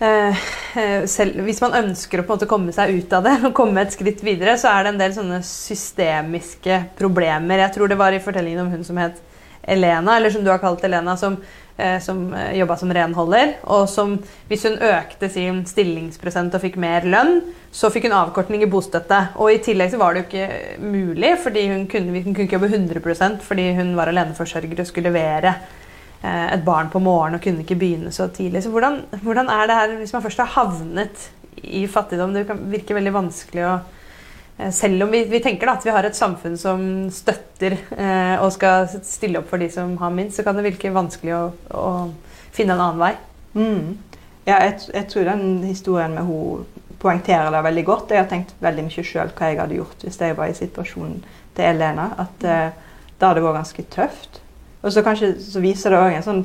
eh, 0.00 0.44
eh, 0.80 1.04
selv, 1.10 1.42
hvis 1.44 1.60
man 1.64 1.76
ønsker 1.82 2.20
å 2.20 2.24
på 2.24 2.32
en 2.32 2.38
måte 2.38 2.50
komme 2.50 2.74
seg 2.76 2.96
ut 2.96 3.12
av 3.16 3.26
det 3.26 3.36
og 3.48 3.56
komme 3.56 3.84
et 3.84 3.94
skritt 3.94 4.24
videre, 4.24 4.56
så 4.60 4.72
er 4.72 4.84
det 4.84 4.94
en 4.94 5.02
del 5.02 5.16
sånne 5.16 5.42
systemiske 5.48 6.80
problemer. 6.98 7.66
Jeg 7.66 7.76
tror 7.76 7.92
det 7.92 8.00
var 8.00 8.16
i 8.16 8.22
fortellingen 8.24 8.64
om 8.64 8.72
hun 8.72 8.86
som 8.86 9.00
het 9.02 9.20
Elena, 9.64 10.16
eller 10.16 10.32
som 10.32 10.44
du 10.44 10.50
har 10.52 10.60
kalt 10.60 10.82
Elena, 10.84 11.16
som, 11.16 11.36
eh, 11.76 12.00
som 12.00 12.26
eh, 12.34 12.56
jobba 12.58 12.76
som 12.76 12.92
renholder. 12.92 13.54
Og 13.72 13.86
som, 13.88 14.16
hvis 14.48 14.64
hun 14.68 14.76
økte 14.76 15.30
sin 15.32 15.62
stillingsprosent 15.68 16.56
og 16.56 16.64
fikk 16.64 16.76
mer 16.80 17.06
lønn, 17.08 17.38
så 17.72 17.88
fikk 17.92 18.08
hun 18.08 18.16
avkortning 18.16 18.64
i 18.64 18.70
bostøtte. 18.70 19.20
Og 19.40 19.54
i 19.54 19.62
tillegg 19.64 19.92
så 19.92 20.00
var 20.00 20.14
det 20.14 20.24
jo 20.24 20.28
ikke 20.28 20.82
mulig, 20.84 21.36
fordi 21.44 21.68
hun 21.72 21.86
kunne, 21.88 22.12
hun 22.24 22.32
kunne 22.34 22.48
ikke 22.48 22.58
jobbe 22.58 22.72
100% 22.72 23.40
fordi 23.44 23.70
hun 23.78 23.94
var 23.96 24.12
aleneforsørger 24.12 24.84
og 24.84 24.88
skulle 24.88 25.12
levere 25.12 25.56
et 26.24 26.62
barn 26.64 26.90
på 26.92 27.02
morgenen 27.04 27.38
og 27.38 27.44
kunne 27.44 27.64
ikke 27.64 27.78
begynne 27.80 28.12
så 28.14 28.28
tidlig. 28.32 28.62
Så 28.64 28.72
hvordan, 28.72 29.02
hvordan 29.24 29.50
er 29.52 29.66
det 29.68 29.78
her 29.80 29.96
hvis 29.98 30.14
man 30.16 30.24
først 30.24 30.40
har 30.40 30.52
havnet 30.54 31.26
i 31.62 31.84
fattigdom? 31.90 32.32
Det 32.34 32.46
kan 32.48 32.62
virke 32.72 32.96
veldig 32.96 33.12
vanskelig 33.14 33.66
å 33.68 33.74
eh, 33.74 34.70
Selv 34.72 35.04
om 35.04 35.12
vi, 35.12 35.24
vi 35.28 35.42
tenker 35.44 35.68
da, 35.68 35.76
at 35.76 35.84
vi 35.84 35.92
har 35.92 36.06
et 36.08 36.16
samfunn 36.16 36.56
som 36.60 36.86
støtter 37.12 37.76
eh, 37.76 38.36
og 38.38 38.52
skal 38.54 38.88
stille 39.02 39.42
opp 39.42 39.50
for 39.50 39.60
de 39.60 39.68
som 39.72 39.96
har 40.00 40.14
minst, 40.14 40.38
så 40.38 40.46
kan 40.46 40.56
det 40.56 40.66
virke 40.68 40.94
vanskelig 40.94 41.34
å, 41.36 41.44
å 41.76 41.88
finne 42.54 42.76
en 42.76 42.84
annen 42.86 43.02
vei. 43.04 43.12
Mm. 43.54 44.14
Ja, 44.44 44.60
jeg, 44.66 44.80
jeg 44.92 45.08
tror 45.10 45.28
den 45.28 45.46
historien 45.64 46.16
med 46.16 46.28
hun 46.28 46.64
poengterer 47.04 47.52
det 47.52 47.64
veldig 47.66 47.84
godt. 47.84 48.12
Jeg 48.14 48.24
har 48.24 48.30
tenkt 48.30 48.54
veldig 48.64 48.86
mye 48.86 49.04
sjøl 49.04 49.32
hva 49.36 49.50
jeg 49.50 49.60
hadde 49.60 49.76
gjort 49.76 50.06
hvis 50.06 50.20
jeg 50.20 50.38
var 50.38 50.48
i 50.48 50.56
situasjonen 50.56 51.20
til 51.56 51.68
Elena. 51.68 52.08
At 52.24 52.48
eh, 52.48 52.80
da 53.20 53.34
det 53.34 53.44
vært 53.44 53.60
ganske 53.60 53.86
tøft. 53.92 54.40
Og 54.84 54.92
så 54.92 55.02
kanskje 55.02 55.32
så 55.40 55.62
viser 55.64 55.94
det 55.94 56.00
òg 56.00 56.12
en 56.12 56.24
sånn 56.26 56.42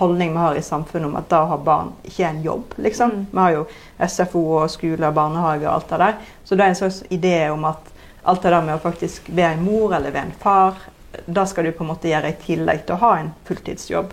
holdning 0.00 0.32
vi 0.34 0.42
har 0.42 0.56
i 0.58 0.62
samfunnet 0.62 1.06
om 1.06 1.18
at 1.20 1.28
da 1.30 1.44
å 1.44 1.50
ha 1.52 1.58
barn 1.62 1.92
ikke 2.02 2.24
er 2.24 2.32
en 2.32 2.42
jobb. 2.42 2.74
liksom. 2.76 3.10
Mm. 3.10 3.26
Vi 3.30 3.38
har 3.38 3.52
jo 3.54 3.66
SFO 4.08 4.42
og 4.58 4.70
skole 4.72 5.06
og 5.06 5.14
barnehage 5.14 5.66
og 5.68 5.74
alt 5.74 5.92
det 5.92 6.00
der. 6.02 6.16
Så 6.44 6.58
det 6.58 6.64
er 6.64 6.74
en 6.74 6.80
slags 6.80 7.02
idé 7.08 7.36
om 7.50 7.64
at 7.70 7.92
alt 8.22 8.42
det 8.42 8.50
der 8.50 8.64
med 8.66 8.74
å 8.74 8.82
faktisk 8.82 9.30
være 9.30 9.54
en 9.56 9.62
mor 9.64 9.94
eller 9.94 10.10
være 10.10 10.28
en 10.28 10.40
far, 10.42 10.80
da 11.26 11.44
skal 11.46 11.66
du 11.66 11.72
på 11.72 11.84
en 11.84 11.92
måte 11.92 12.10
gjøre 12.10 12.32
i 12.32 12.40
tillegg 12.42 12.82
til 12.86 12.96
å 12.96 13.04
ha 13.04 13.12
en 13.18 13.30
fulltidsjobb. 13.46 14.12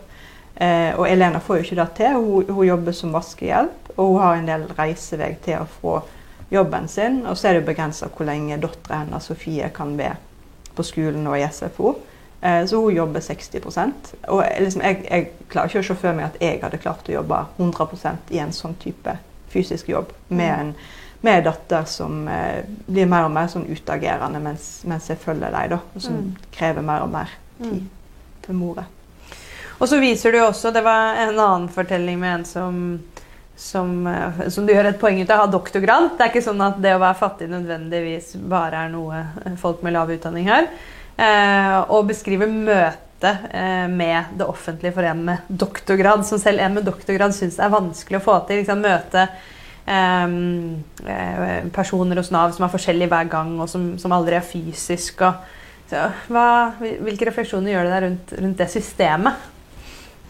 Eh, 0.56 0.94
og 0.98 1.08
Elena 1.10 1.42
får 1.44 1.58
jo 1.58 1.66
ikke 1.66 1.80
det 1.82 1.88
til. 1.98 2.18
Hun, 2.18 2.54
hun 2.54 2.68
jobber 2.68 2.96
som 2.98 3.14
vaskehjelp, 3.14 3.92
og 3.96 4.14
hun 4.14 4.22
har 4.22 4.38
en 4.38 4.50
del 4.50 4.68
reisevei 4.78 5.34
til 5.46 5.62
å 5.62 5.72
få 5.80 5.98
jobben 6.54 6.88
sin. 6.88 7.24
Og 7.26 7.38
så 7.38 7.50
er 7.50 7.58
det 7.58 7.64
jo 7.64 7.72
begrensa 7.72 8.10
hvor 8.10 8.30
lenge 8.30 8.60
dattera 8.62 9.04
hennes 9.04 9.30
Sofie 9.30 9.70
kan 9.74 9.98
være 9.98 10.18
på 10.78 10.86
skolen 10.86 11.26
og 11.30 11.38
i 11.40 11.46
SFO. 11.50 11.96
Eh, 12.42 12.66
så 12.70 12.78
hun 12.82 12.94
jobber 12.96 13.20
60 13.20 13.62
Og 14.28 14.44
liksom, 14.60 14.82
jeg, 14.82 15.06
jeg 15.10 15.32
klarer 15.50 15.68
ikke 15.72 15.80
å 15.80 15.88
se 15.88 15.96
for 15.98 16.14
meg 16.14 16.26
at 16.26 16.38
jeg 16.42 16.60
hadde 16.62 16.78
klart 16.78 17.10
å 17.10 17.16
jobbe 17.16 17.40
100% 17.58 18.32
i 18.36 18.38
en 18.44 18.52
sånn 18.54 18.76
type 18.82 19.18
fysisk 19.50 19.90
jobb 19.90 20.12
med 20.30 20.52
en, 20.60 20.74
med 21.22 21.40
en 21.40 21.44
datter 21.48 21.86
som 21.90 22.28
eh, 22.28 22.62
blir 22.86 23.08
mer 23.10 23.26
og 23.26 23.32
mer 23.34 23.48
sånn 23.50 23.66
utagerende 23.72 24.40
mens, 24.44 24.84
mens 24.86 25.08
jeg 25.10 25.18
følger 25.24 25.50
dem, 25.52 25.70
da, 25.70 25.80
og 25.96 26.02
som 26.02 26.14
Mm. 26.14 26.36
krever 26.52 26.82
mer 26.86 27.02
og 27.02 27.10
mer 27.10 27.30
tid 27.62 27.72
Mm. 27.82 27.90
til 28.46 28.56
mora. 28.56 28.84
Og 29.80 29.88
så 29.88 30.00
viser 30.00 30.32
du 30.32 30.38
også 30.42 30.72
Det 30.74 30.84
var 30.84 31.16
en 31.16 31.40
annen 31.40 31.70
fortelling 31.70 32.20
med 32.20 32.34
en 32.40 32.46
som 32.46 33.00
som, 33.58 34.06
eh, 34.08 34.50
som 34.50 34.66
du 34.68 34.74
gjør 34.74 34.86
et 34.86 35.00
poeng 35.00 35.20
ut 35.22 35.30
av, 35.32 35.40
har 35.40 35.48
doktorgrad. 35.48 36.12
Det 36.18 36.22
er 36.22 36.30
ikke 36.30 36.44
sånn 36.46 36.62
at 36.62 36.76
det 36.80 36.92
å 36.94 37.00
være 37.02 37.18
fattig 37.18 37.48
nødvendigvis 37.50 38.36
bare 38.48 38.84
er 38.86 38.90
noe 38.90 39.24
eh, 39.46 39.56
folk 39.58 39.82
med 39.82 39.94
lav 39.94 40.12
utdanning 40.14 40.46
har. 40.48 40.68
Eh, 41.18 41.78
og 41.90 42.06
beskriver 42.12 42.50
møtet 42.52 43.48
eh, 43.50 43.88
med 43.90 44.34
det 44.38 44.46
offentlige 44.46 44.94
for 44.94 45.08
en 45.10 45.24
med 45.32 45.48
doktorgrad, 45.50 46.26
som 46.28 46.38
selv 46.42 46.62
en 46.62 46.76
med 46.78 46.86
doktorgrad 46.86 47.34
syns 47.34 47.58
er 47.58 47.74
vanskelig 47.74 48.20
å 48.20 48.26
få 48.28 48.36
til. 48.46 48.62
Liksom, 48.62 48.84
møte 48.86 49.24
eh, 49.90 50.36
eh, 51.16 51.70
personer 51.74 52.22
hos 52.22 52.30
Nav 52.34 52.54
som 52.54 52.68
er 52.68 52.74
forskjellige 52.74 53.10
hver 53.14 53.32
gang, 53.34 53.56
og 53.58 53.70
som, 53.72 53.96
som 53.98 54.14
aldri 54.14 54.38
er 54.38 54.46
fysisk. 54.46 55.26
Og, 55.26 55.54
så, 55.90 56.10
hva, 56.30 56.48
hvilke 56.78 57.32
refleksjoner 57.32 57.74
gjør 57.74 57.88
det 57.88 57.94
deg 57.96 58.06
rundt, 58.06 58.36
rundt 58.44 58.62
det 58.62 58.70
systemet? 58.76 59.48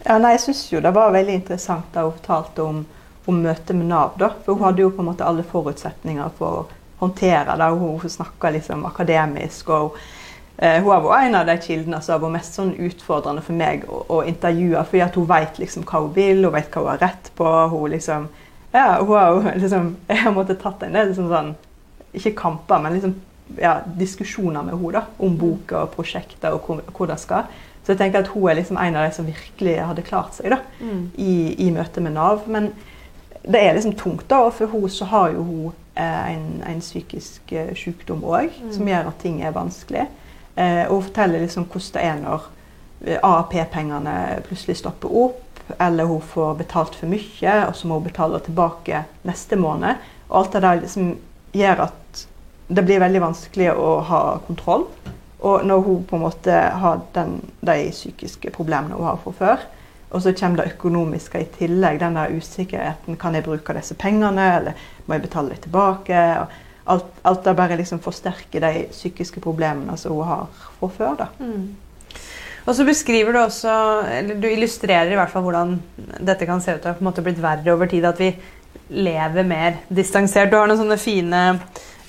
Ja, 0.06 0.16
nei, 0.22 0.36
jeg 0.36 0.46
syns 0.46 0.62
det 0.70 0.94
var 0.94 1.12
veldig 1.12 1.34
interessant 1.40 1.90
da 1.92 2.06
hun 2.06 2.14
fortalte 2.16 2.64
om, 2.64 2.84
om 3.28 3.40
møtet 3.44 3.76
med 3.76 3.90
Nav. 3.90 4.14
da, 4.16 4.30
For 4.44 4.54
hun 4.54 4.70
hadde 4.70 4.86
jo 4.86 4.92
på 4.94 5.04
en 5.04 5.10
måte 5.10 5.26
alle 5.26 5.44
forutsetninger 5.44 6.36
for 6.38 6.62
å 6.62 6.68
håndtere 7.02 7.58
det. 7.58 7.68
og 7.74 8.00
Hun 8.06 8.14
snakka 8.16 8.54
liksom 8.56 8.86
akademisk. 8.88 9.68
og 9.68 9.98
eh, 9.98 10.14
Hun 10.58 10.88
har 10.90 11.02
vært 11.04 11.26
en 11.28 11.34
av 11.38 11.46
de 11.46 11.54
kildene 11.62 12.00
som 12.02 12.12
har 12.16 12.22
vært 12.24 12.32
mest 12.34 12.56
sånn 12.58 12.72
utfordrende 12.82 13.42
for 13.46 13.54
meg 13.54 13.84
å, 13.86 14.00
å 14.10 14.16
intervjue. 14.26 14.80
fordi 14.90 15.02
at 15.04 15.14
hun 15.14 15.28
vet 15.30 15.58
liksom 15.62 15.84
hva 15.86 16.00
hun 16.02 16.14
vil, 16.16 16.44
hun 16.44 16.52
vet 16.56 16.72
hva 16.74 16.82
hun 16.82 16.88
har 16.90 16.98
rett 17.04 17.30
på. 17.38 17.52
hun 17.70 17.90
liksom, 17.94 18.26
ja, 18.72 18.98
hun 18.98 19.12
har 19.14 19.54
liksom, 19.62 19.96
Jeg 20.08 20.18
har 20.24 20.34
måttet 20.34 20.58
tatt 20.62 20.82
en 20.82 20.92
del 20.98 21.12
liksom 21.12 21.28
sånn, 21.30 21.54
ikke 22.18 22.34
kamper, 22.40 22.82
men 22.82 22.96
liksom, 22.98 23.14
ja, 23.62 23.76
diskusjoner 24.00 24.62
med 24.66 24.74
henne 24.74 24.92
da, 24.98 25.04
om 25.22 25.38
boka 25.38 25.84
og 25.86 25.94
prosjekter 25.94 26.52
og 26.56 26.66
hvor, 26.66 26.82
hvor 26.96 27.06
det 27.06 27.20
skal. 27.22 27.46
Så 27.86 27.94
jeg 27.94 28.02
tenker 28.02 28.20
at 28.26 28.28
hun 28.34 28.50
er 28.50 28.58
liksom 28.58 28.76
en 28.82 28.96
av 28.98 29.06
de 29.06 29.14
som 29.14 29.24
virkelig 29.30 29.78
hadde 29.80 30.02
klart 30.04 30.34
seg 30.36 30.50
da, 30.52 30.58
i, 31.16 31.54
i 31.68 31.70
møte 31.72 32.02
med 32.04 32.12
Nav. 32.18 32.42
Men 32.50 32.72
det 33.48 33.62
er 33.62 33.78
liksom 33.78 33.94
tungt, 33.96 34.26
da, 34.28 34.42
og 34.44 34.52
for 34.58 34.66
henne 34.74 34.90
så 34.92 35.06
har 35.08 35.30
jo 35.38 35.46
hun 35.46 35.70
eh, 35.94 36.32
en, 36.34 36.48
en 36.68 36.82
psykisk 36.82 37.52
eh, 37.54 37.70
sykdom 37.78 38.26
òg, 38.26 38.50
Mm. 38.58 38.72
som 38.74 38.90
gjør 38.90 39.08
at 39.14 39.22
ting 39.22 39.38
er 39.46 39.54
vanskelig. 39.54 40.08
Eh, 40.58 40.84
og 40.90 41.04
forteller 41.06 41.44
liksom 41.44 41.68
hvordan 41.70 41.94
det 41.94 42.06
er 42.08 42.16
når 42.22 42.46
eh, 43.06 43.20
AAP-pengene 43.22 44.14
plutselig 44.48 44.80
stopper 44.80 45.12
opp, 45.22 45.44
eller 45.78 46.08
hun 46.08 46.24
får 46.24 46.56
betalt 46.58 46.96
for 46.98 47.10
mye, 47.10 47.54
og 47.68 47.76
så 47.76 47.86
må 47.86 48.00
hun 48.00 48.08
betale 48.08 48.40
tilbake 48.42 49.04
neste 49.28 49.58
måned. 49.60 50.00
Og 50.28 50.40
alt 50.40 50.56
det 50.56 50.64
der 50.64 50.82
liksom 50.82 51.12
gjør 51.54 51.84
at 51.86 52.26
det 52.68 52.84
blir 52.84 53.00
veldig 53.00 53.22
vanskelig 53.22 53.70
å 53.72 53.92
ha 54.08 54.22
kontroll. 54.48 54.88
Og 55.38 55.64
når 55.64 55.84
hun 55.86 56.04
på 56.08 56.18
en 56.18 56.24
måte 56.24 56.54
har 56.82 57.02
den, 57.14 57.38
de 57.62 57.90
psykiske 57.94 58.50
problemene 58.56 58.98
hun 58.98 59.06
har 59.06 59.20
fra 59.22 59.34
før, 59.38 59.66
og 60.08 60.22
så 60.24 60.32
kommer 60.32 60.62
det 60.62 60.72
økonomiske 60.72 61.42
i 61.42 61.50
tillegg, 61.58 62.00
den 62.00 62.16
der 62.16 62.32
usikkerheten. 62.32 63.18
Kan 63.20 63.36
jeg 63.36 63.44
bruke 63.44 63.76
disse 63.76 63.94
pengene, 63.94 64.46
eller 64.56 64.86
må 65.06 65.14
jeg 65.14 65.26
betale 65.28 65.52
dem 65.52 65.62
tilbake? 65.68 66.22
Og 66.40 66.56
alt, 66.88 67.10
alt 67.22 67.44
det 67.44 67.54
bare 67.58 67.76
liksom 67.78 68.00
forsterker 68.04 68.64
de 68.64 68.86
psykiske 68.92 69.42
problemene 69.44 69.96
som 70.00 70.16
hun 70.16 70.28
har 70.28 70.46
fra 70.78 70.90
før. 70.96 71.18
da. 71.18 71.28
Mm. 71.40 71.68
Og 72.68 72.76
så 72.76 72.84
beskriver 72.84 73.32
du 73.32 73.40
også, 73.40 73.74
eller 74.12 74.40
du 74.40 74.48
illustrerer 74.50 75.12
i 75.12 75.16
hvert 75.16 75.32
fall 75.32 75.44
hvordan 75.46 75.76
dette 76.20 76.48
kan 76.48 76.60
se 76.60 76.74
ut 76.76 76.82
til 76.84 76.92
å 76.92 77.12
ha 77.12 77.24
blitt 77.24 77.40
verre 77.40 77.72
over 77.72 77.88
tid. 77.88 78.04
At 78.04 78.20
vi 78.20 78.32
lever 78.92 79.46
mer 79.48 79.78
distansert. 79.88 80.50
Du 80.50 80.58
har 80.58 80.68
noen 80.68 80.80
sånne 80.80 80.98
fine 81.00 81.42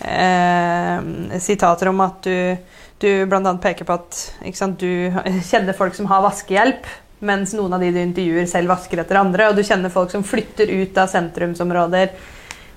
eh, 0.04 1.40
sitater 1.44 1.92
om 1.92 2.04
at 2.04 2.28
du, 2.28 2.58
du 3.00 3.10
bl.a. 3.32 3.54
peker 3.64 3.88
på 3.88 4.00
at 4.00 4.20
sant, 4.58 4.84
du 4.84 5.16
kjenner 5.52 5.78
folk 5.78 5.96
som 5.96 6.10
har 6.12 6.26
vaskehjelp, 6.28 6.92
mens 7.24 7.56
noen 7.56 7.76
av 7.76 7.84
de 7.84 7.94
du 7.96 8.02
intervjuer, 8.02 8.48
selv 8.48 8.72
vasker 8.76 9.04
etter 9.04 9.20
andre. 9.20 9.48
Og 9.48 9.60
du 9.60 9.64
kjenner 9.64 9.92
folk 9.94 10.12
som 10.12 10.28
flytter 10.28 10.72
ut 10.72 11.00
av 11.00 11.12
sentrumsområder 11.12 12.12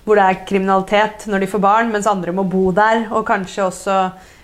hvor 0.05 0.19
det 0.19 0.27
er 0.27 0.45
kriminalitet 0.49 1.27
når 1.31 1.45
de 1.45 1.51
får 1.51 1.63
barn, 1.63 1.91
mens 1.93 2.09
andre 2.11 2.35
må 2.35 2.45
bo 2.49 2.71
der. 2.75 3.07
Og 3.15 3.27
kanskje 3.29 3.67
også 3.69 3.99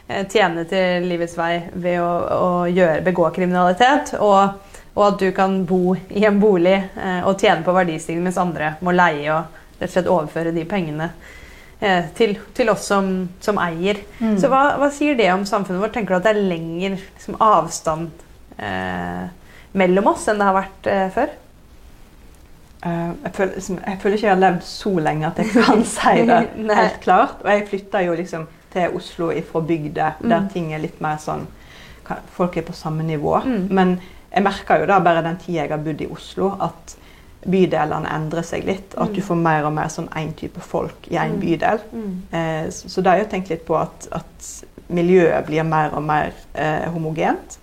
eh, 0.06 0.24
tjene 0.30 0.64
til 0.70 1.08
livets 1.08 1.36
vei 1.38 1.54
ved 1.74 2.00
å, 2.02 2.10
å 2.38 2.50
gjøre, 2.70 3.02
begå 3.06 3.30
kriminalitet. 3.34 4.14
Og, 4.20 4.74
og, 4.94 5.02
at 5.08 5.18
du 5.22 5.30
kan 5.34 5.60
bo 5.66 5.96
i 5.96 6.24
en 6.28 6.38
bolig 6.42 6.76
eh, 6.76 7.24
og 7.26 7.40
tjene 7.40 7.66
på 7.66 7.74
verdistigning, 7.74 8.28
mens 8.28 8.38
andre 8.40 8.76
må 8.84 8.94
leie 8.94 9.32
og 9.34 9.58
rett 9.78 9.90
og 9.90 9.94
slett 9.94 10.10
overføre 10.10 10.54
de 10.54 10.64
pengene 10.68 11.10
eh, 11.80 12.06
til, 12.18 12.36
til, 12.54 12.70
oss 12.70 12.86
som, 12.90 13.10
som 13.42 13.58
eier. 13.62 14.00
Mm. 14.18 14.36
Så 14.38 14.50
hva, 14.50 14.62
hva, 14.78 14.90
sier 14.94 15.18
det 15.18 15.30
om 15.34 15.46
samfunnet 15.46 15.82
vårt? 15.82 15.94
Tenker 15.96 16.14
du 16.14 16.20
at 16.20 16.30
det 16.30 16.36
er 16.36 16.48
lengre 16.54 16.96
liksom, 16.98 17.38
avstand 17.42 18.24
eh, 18.62 19.26
mellom 19.78 20.14
oss 20.14 20.26
enn 20.30 20.40
det 20.40 20.48
har 20.48 20.58
vært 20.58 20.90
eh, 20.90 21.06
før? 21.14 21.36
Uh, 22.86 23.10
jeg, 23.24 23.32
føler, 23.34 23.54
liksom, 23.54 23.78
jeg, 23.86 23.98
føler, 24.00 24.16
ikke 24.16 24.26
jeg 24.26 24.34
har 24.34 24.42
levd 24.42 24.60
så 24.62 24.92
lenge 25.02 25.26
at 25.26 25.40
jeg 25.42 25.50
kan 25.50 25.84
si 25.96 26.26
det 26.28 26.76
helt 26.78 27.00
klart. 27.02 27.40
Og 27.44 27.50
jeg 27.50 27.66
flytta 27.70 28.04
jo 28.06 28.14
liksom 28.18 28.46
til 28.72 28.94
Oslo 28.96 29.32
fra 29.50 29.60
bygda, 29.60 30.12
mm. 30.20 30.28
der 30.30 30.46
ting 30.52 30.70
er 30.74 30.84
litt 30.84 31.00
mer 31.04 31.20
sånn 31.22 31.46
Folk 32.32 32.54
er 32.56 32.64
på 32.64 32.72
samme 32.72 33.04
nivå. 33.04 33.34
Mm. 33.44 33.64
Men 33.76 33.90
jeg 34.30 34.40
merka 34.46 34.78
jo 34.80 34.86
da 34.88 34.96
bare 35.04 35.20
den 35.26 35.36
tida 35.42 35.66
jeg 35.66 35.72
har 35.74 35.82
bodd 35.84 36.00
i 36.00 36.06
Oslo, 36.08 36.54
at 36.64 36.94
bydelene 37.44 38.08
endrer 38.14 38.46
seg 38.48 38.64
litt. 38.64 38.94
At 38.96 39.12
du 39.12 39.20
mm. 39.20 39.26
får 39.26 39.42
mer 39.42 39.68
og 39.68 39.74
mer 39.76 39.90
sånn 39.92 40.08
én 40.16 40.30
type 40.38 40.62
folk 40.64 41.10
i 41.12 41.18
én 41.20 41.34
mm. 41.34 41.42
bydel. 41.42 41.82
Uh, 42.32 42.64
så, 42.72 42.88
så 42.94 43.04
da 43.04 43.12
har 43.12 43.26
jeg 43.26 43.30
tenkt 43.34 43.52
litt 43.52 43.66
på 43.68 43.76
at, 43.76 44.08
at 44.16 44.48
miljøet 44.88 45.44
blir 45.46 45.66
mer 45.68 45.92
og 45.96 46.04
mer 46.04 46.32
eh, 46.56 46.86
homogent. 46.92 47.58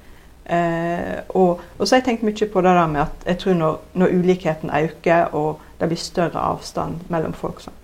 Eh, 0.46 1.22
og, 1.30 1.62
og, 1.78 1.88
så 1.88 1.96
har 1.96 2.02
jeg 2.02 2.08
tenkt 2.10 2.26
mye 2.28 2.50
på 2.54 2.62
det 2.62 2.74
der 2.78 2.92
med 2.92 3.02
at 3.02 3.24
jeg 3.32 3.40
tror 3.42 3.56
når, 3.58 3.80
når 3.98 4.14
ulikheten 4.20 4.70
øker 4.70 5.34
og 5.34 5.64
det 5.80 5.90
blir 5.90 6.00
større 6.00 6.44
avstand 6.54 7.08
mellom 7.10 7.34
folk 7.34 7.64
sånn, 7.64 7.80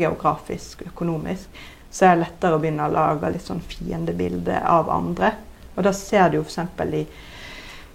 geografisk, 0.00 0.82
økonomisk, 0.88 1.60
så 1.90 2.06
er 2.06 2.16
det 2.16 2.24
lettere 2.24 2.56
å 2.56 2.62
begynne 2.62 2.86
å 2.88 2.94
lage 2.94 3.32
litt 3.34 3.44
sånn 3.44 3.62
fiendebilde 3.64 4.56
av 4.64 4.90
andre. 4.92 5.34
Og 5.76 5.84
da 5.86 5.92
ser 5.96 6.30
du 6.30 6.40
jo 6.40 6.46
f.eks. 6.46 6.94
i 6.94 7.04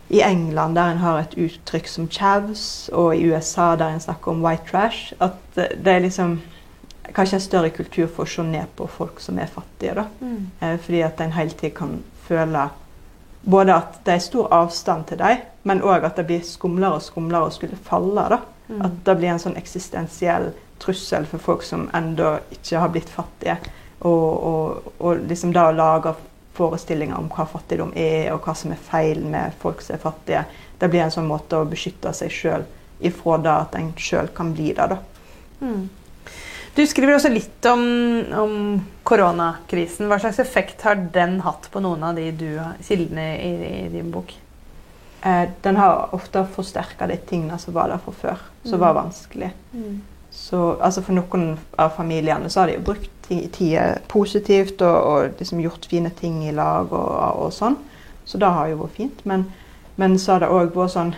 i 0.09 0.21
England, 0.21 0.75
der 0.75 0.91
en 0.91 1.01
har 1.01 1.19
et 1.19 1.33
uttrykk 1.33 1.87
som 1.89 2.09
chavs, 2.11 2.89
og 2.93 3.15
i 3.15 3.23
USA, 3.25 3.73
der 3.75 3.95
en 3.95 4.03
snakker 4.03 4.35
om 4.35 4.43
white 4.45 4.67
trash, 4.69 5.15
at 5.19 5.39
det 5.55 5.89
er 5.89 6.03
liksom 6.03 6.37
kanskje 7.15 7.39
en 7.39 7.45
større 7.45 7.71
kultur 7.73 8.07
for 8.07 8.25
å 8.25 8.29
se 8.29 8.45
ned 8.45 8.69
på 8.77 8.85
folk 8.87 9.21
som 9.23 9.39
er 9.41 9.49
fattige. 9.49 9.95
da. 9.95 10.05
Mm. 10.21 10.51
Eh, 10.59 10.77
fordi 10.77 11.01
at 11.01 11.21
en 11.21 11.33
hele 11.33 11.57
tiden 11.57 11.75
kan 11.75 11.95
føle 12.27 12.67
både 13.45 13.75
at 13.75 13.99
det 14.05 14.15
er 14.15 14.23
stor 14.25 14.51
avstand 14.53 15.07
til 15.09 15.21
dem, 15.21 15.41
men 15.63 15.83
òg 15.85 16.05
at 16.05 16.17
det 16.19 16.27
blir 16.29 16.45
skumlere 16.45 16.99
og 16.99 17.05
skumlere 17.05 17.49
å 17.49 17.53
skulle 17.53 17.77
falle. 17.87 18.27
da. 18.29 18.39
Mm. 18.67 18.81
At 18.81 19.01
det 19.05 19.17
blir 19.19 19.33
en 19.33 19.41
sånn 19.41 19.57
eksistensiell 19.59 20.51
trussel 20.81 21.27
for 21.29 21.41
folk 21.41 21.63
som 21.63 21.87
ennå 21.93 22.37
ikke 22.51 22.81
har 22.81 22.93
blitt 22.93 23.09
fattige. 23.09 23.57
Og, 24.05 24.31
og, 24.49 24.93
og 24.99 25.27
liksom 25.29 25.53
da 25.53 25.69
lage 25.71 26.15
forestillinger 26.55 27.17
om 27.19 27.29
hva 27.31 27.45
fattigdom 27.49 27.93
er, 27.97 28.31
og 28.33 28.45
hva 28.45 28.55
som 28.57 28.73
er 28.73 28.81
feil 28.81 29.21
med 29.25 29.55
folk 29.61 29.83
som 29.83 29.97
er 29.97 30.03
fattige. 30.03 30.45
Det 30.79 30.89
blir 30.91 31.05
en 31.05 31.13
sånn 31.13 31.29
måte 31.29 31.59
å 31.59 31.69
beskytte 31.69 32.13
seg 32.15 32.33
sjøl 32.33 32.65
ifra 33.05 33.37
det 33.43 33.53
at 33.53 33.77
en 33.79 33.91
sjøl 33.99 34.31
kan 34.35 34.53
bli 34.55 34.71
det. 34.73 34.89
da. 34.93 34.99
Mm. 35.61 35.89
Du 36.75 36.83
skriver 36.87 37.15
også 37.15 37.31
litt 37.31 37.65
om, 37.71 37.83
om, 38.35 38.55
koronakrisen. 39.07 40.09
Hva 40.11 40.17
slags 40.19 40.41
effekt 40.43 40.83
har 40.83 40.99
den 41.13 41.37
hatt 41.45 41.69
på 41.71 41.79
noen 41.83 42.03
av 42.03 42.17
de 42.19 42.25
du, 42.35 42.49
kildene 42.83 43.29
i, 43.39 43.51
i 43.85 43.85
din 43.93 44.09
bok? 44.11 44.33
Eh, 45.23 45.45
den 45.63 45.79
har 45.79 46.11
ofte 46.17 46.43
forsterka 46.55 47.07
de 47.07 47.15
tingene 47.29 47.57
som 47.61 47.77
var 47.77 47.93
der 47.93 48.03
fra 48.03 48.13
før, 48.19 48.43
som 48.65 48.75
mm. 48.75 48.83
var 48.83 48.99
vanskelig. 48.99 49.51
Mm. 49.71 49.95
Så, 50.35 50.59
altså 50.83 51.01
for 51.05 51.15
noen 51.15 51.53
av 51.79 51.95
familiene 51.95 52.51
så 52.51 52.65
har 52.65 52.73
de 52.73 52.81
brukt 52.83 53.29
tida 53.29 53.85
positivt 54.11 54.83
og, 54.83 54.97
og 54.99 55.39
liksom 55.39 55.63
gjort 55.63 55.87
fine 55.89 56.11
ting 56.19 56.43
i 56.43 56.53
lag 56.53 56.91
og, 56.91 57.13
og, 57.45 57.53
sånn. 57.55 57.79
Så 58.27 58.41
det 58.41 58.51
har 58.51 58.67
jo 58.69 58.81
vært 58.83 58.99
fint. 58.99 59.23
Men, 59.23 59.47
men 59.95 60.19
så 60.19 60.35
har 60.35 60.43
det 60.43 60.51
òg 60.51 60.75
vært 60.75 60.97
sånn 60.97 61.15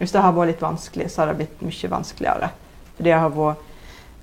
Hvis 0.00 0.14
det 0.14 0.22
har 0.24 0.32
vært 0.32 0.54
litt 0.54 0.62
vanskelig, 0.64 1.10
så 1.12 1.20
har 1.20 1.28
det 1.28 1.42
blitt 1.42 1.60
mye 1.60 1.88
vanskeligere. 1.92 2.54
For 2.96 3.04
det 3.04 3.18
har 3.20 3.34
vært 3.34 3.66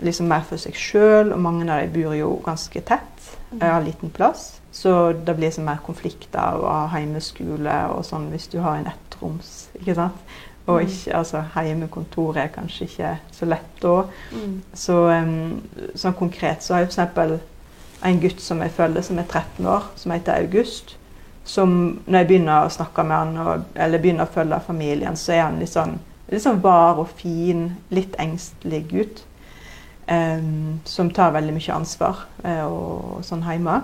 liksom 0.04 0.30
mer 0.30 0.44
for 0.46 0.62
seg 0.62 0.75
sjøl, 0.77 1.32
og 1.34 1.42
mange 1.42 1.66
av 1.66 1.82
dem 1.82 1.94
bor 1.96 2.16
jo 2.18 2.36
ganske 2.46 2.82
tett. 2.86 3.13
Jeg 3.51 3.72
Har 3.72 3.82
liten 3.82 4.10
plass. 4.10 4.60
Så 4.72 5.13
det 5.13 5.36
blir 5.36 5.48
liksom 5.48 5.66
mer 5.66 5.80
konflikter 5.86 6.60
og 6.60 6.68
ha 6.70 6.84
heimeskole 6.92 7.77
og 7.96 8.04
sånn 8.06 8.27
hvis 8.30 8.50
du 8.51 8.60
har 8.62 8.77
en 8.77 8.92
ettroms. 8.92 9.70
ikke 9.80 9.96
sant? 9.98 10.36
Og 10.68 10.82
mm. 10.82 10.88
ikke, 10.88 11.16
altså, 11.16 11.44
heimekontoret 11.56 12.42
er 12.44 12.54
kanskje 12.54 12.86
ikke 12.86 13.13
så 13.32 13.48
lett 13.48 13.82
da. 13.82 13.96
Mm. 14.36 14.58
Så 14.74 14.98
um, 15.08 15.62
sånn 15.96 16.18
konkret 16.20 16.63
så 16.63 16.75
har 16.75 16.84
jeg 16.84 16.92
f.eks. 16.92 17.39
en 18.06 18.20
gutt 18.22 18.44
som 18.44 18.62
jeg 18.62 18.75
følger, 18.75 19.06
som 19.08 19.22
er 19.22 19.30
13 19.32 19.66
år, 19.66 19.88
som 19.96 20.13
heter 20.13 20.44
August. 20.44 20.98
Som 21.48 21.72
når 22.06 22.20
jeg 22.20 22.27
begynner 22.34 22.68
å 22.68 22.74
snakke 22.75 23.08
med 23.08 23.18
han, 23.18 23.38
og, 23.39 23.66
eller 23.80 24.04
begynner 24.04 24.27
å 24.27 24.34
følge 24.34 24.60
familien, 24.68 25.16
så 25.16 25.38
er 25.38 25.46
han 25.46 25.62
litt 25.62 25.72
sånn, 25.72 25.96
litt 26.27 26.44
sånn 26.44 26.60
var 26.62 27.00
og 27.00 27.16
fin, 27.16 27.70
litt 27.89 28.20
engstelig 28.20 28.84
gutt. 28.92 29.24
Um, 30.08 30.80
som 30.88 31.10
tar 31.12 31.34
veldig 31.36 31.52
mye 31.52 31.74
ansvar 31.76 32.22
uh, 32.46 32.64
og, 32.64 33.24
sånn 33.28 33.42
hjemme. 33.44 33.82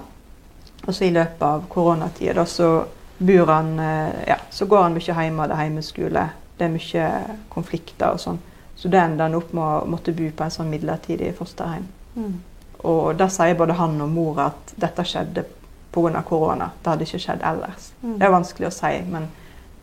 Og 0.85 0.95
så 0.95 1.09
i 1.09 1.11
løpet 1.11 1.41
av 1.43 1.65
koronatida 1.71 2.45
så 2.47 2.69
bor 3.17 3.51
han 3.51 3.73
uh, 3.75 4.21
Ja, 4.27 4.37
så 4.51 4.67
går 4.71 4.85
han 4.85 4.95
mye 4.95 5.17
hjemme, 5.17 5.47
det 5.51 5.57
er 5.57 5.67
hjemmeskole. 5.67 6.23
Det 6.55 6.67
er 6.67 6.71
mye 6.71 7.09
konflikter 7.51 8.15
og 8.15 8.23
sånn. 8.23 8.39
Så 8.79 8.87
det 8.87 9.01
ender 9.01 9.27
han 9.27 9.35
opp 9.35 9.51
med 9.51 9.63
å 9.63 9.89
måtte 9.91 10.13
bo 10.15 10.29
på 10.31 10.45
en 10.45 10.53
sånn 10.55 10.71
midlertidig 10.71 11.33
fosterhjem. 11.35 11.89
Mm. 12.15 12.39
Og 12.87 13.17
da 13.19 13.27
sier 13.31 13.59
både 13.59 13.75
han 13.79 13.99
og 14.03 14.15
mor 14.15 14.39
at 14.45 14.73
dette 14.79 15.03
skjedde 15.07 15.43
pga. 15.91 16.23
korona. 16.23 16.71
Det 16.81 16.89
hadde 16.89 17.07
ikke 17.07 17.19
skjedd 17.19 17.43
ellers. 17.51 17.91
Mm. 18.01 18.15
Det 18.17 18.25
er 18.25 18.33
vanskelig 18.33 18.67
å 18.67 18.73
si, 18.75 18.93
men, 19.11 19.27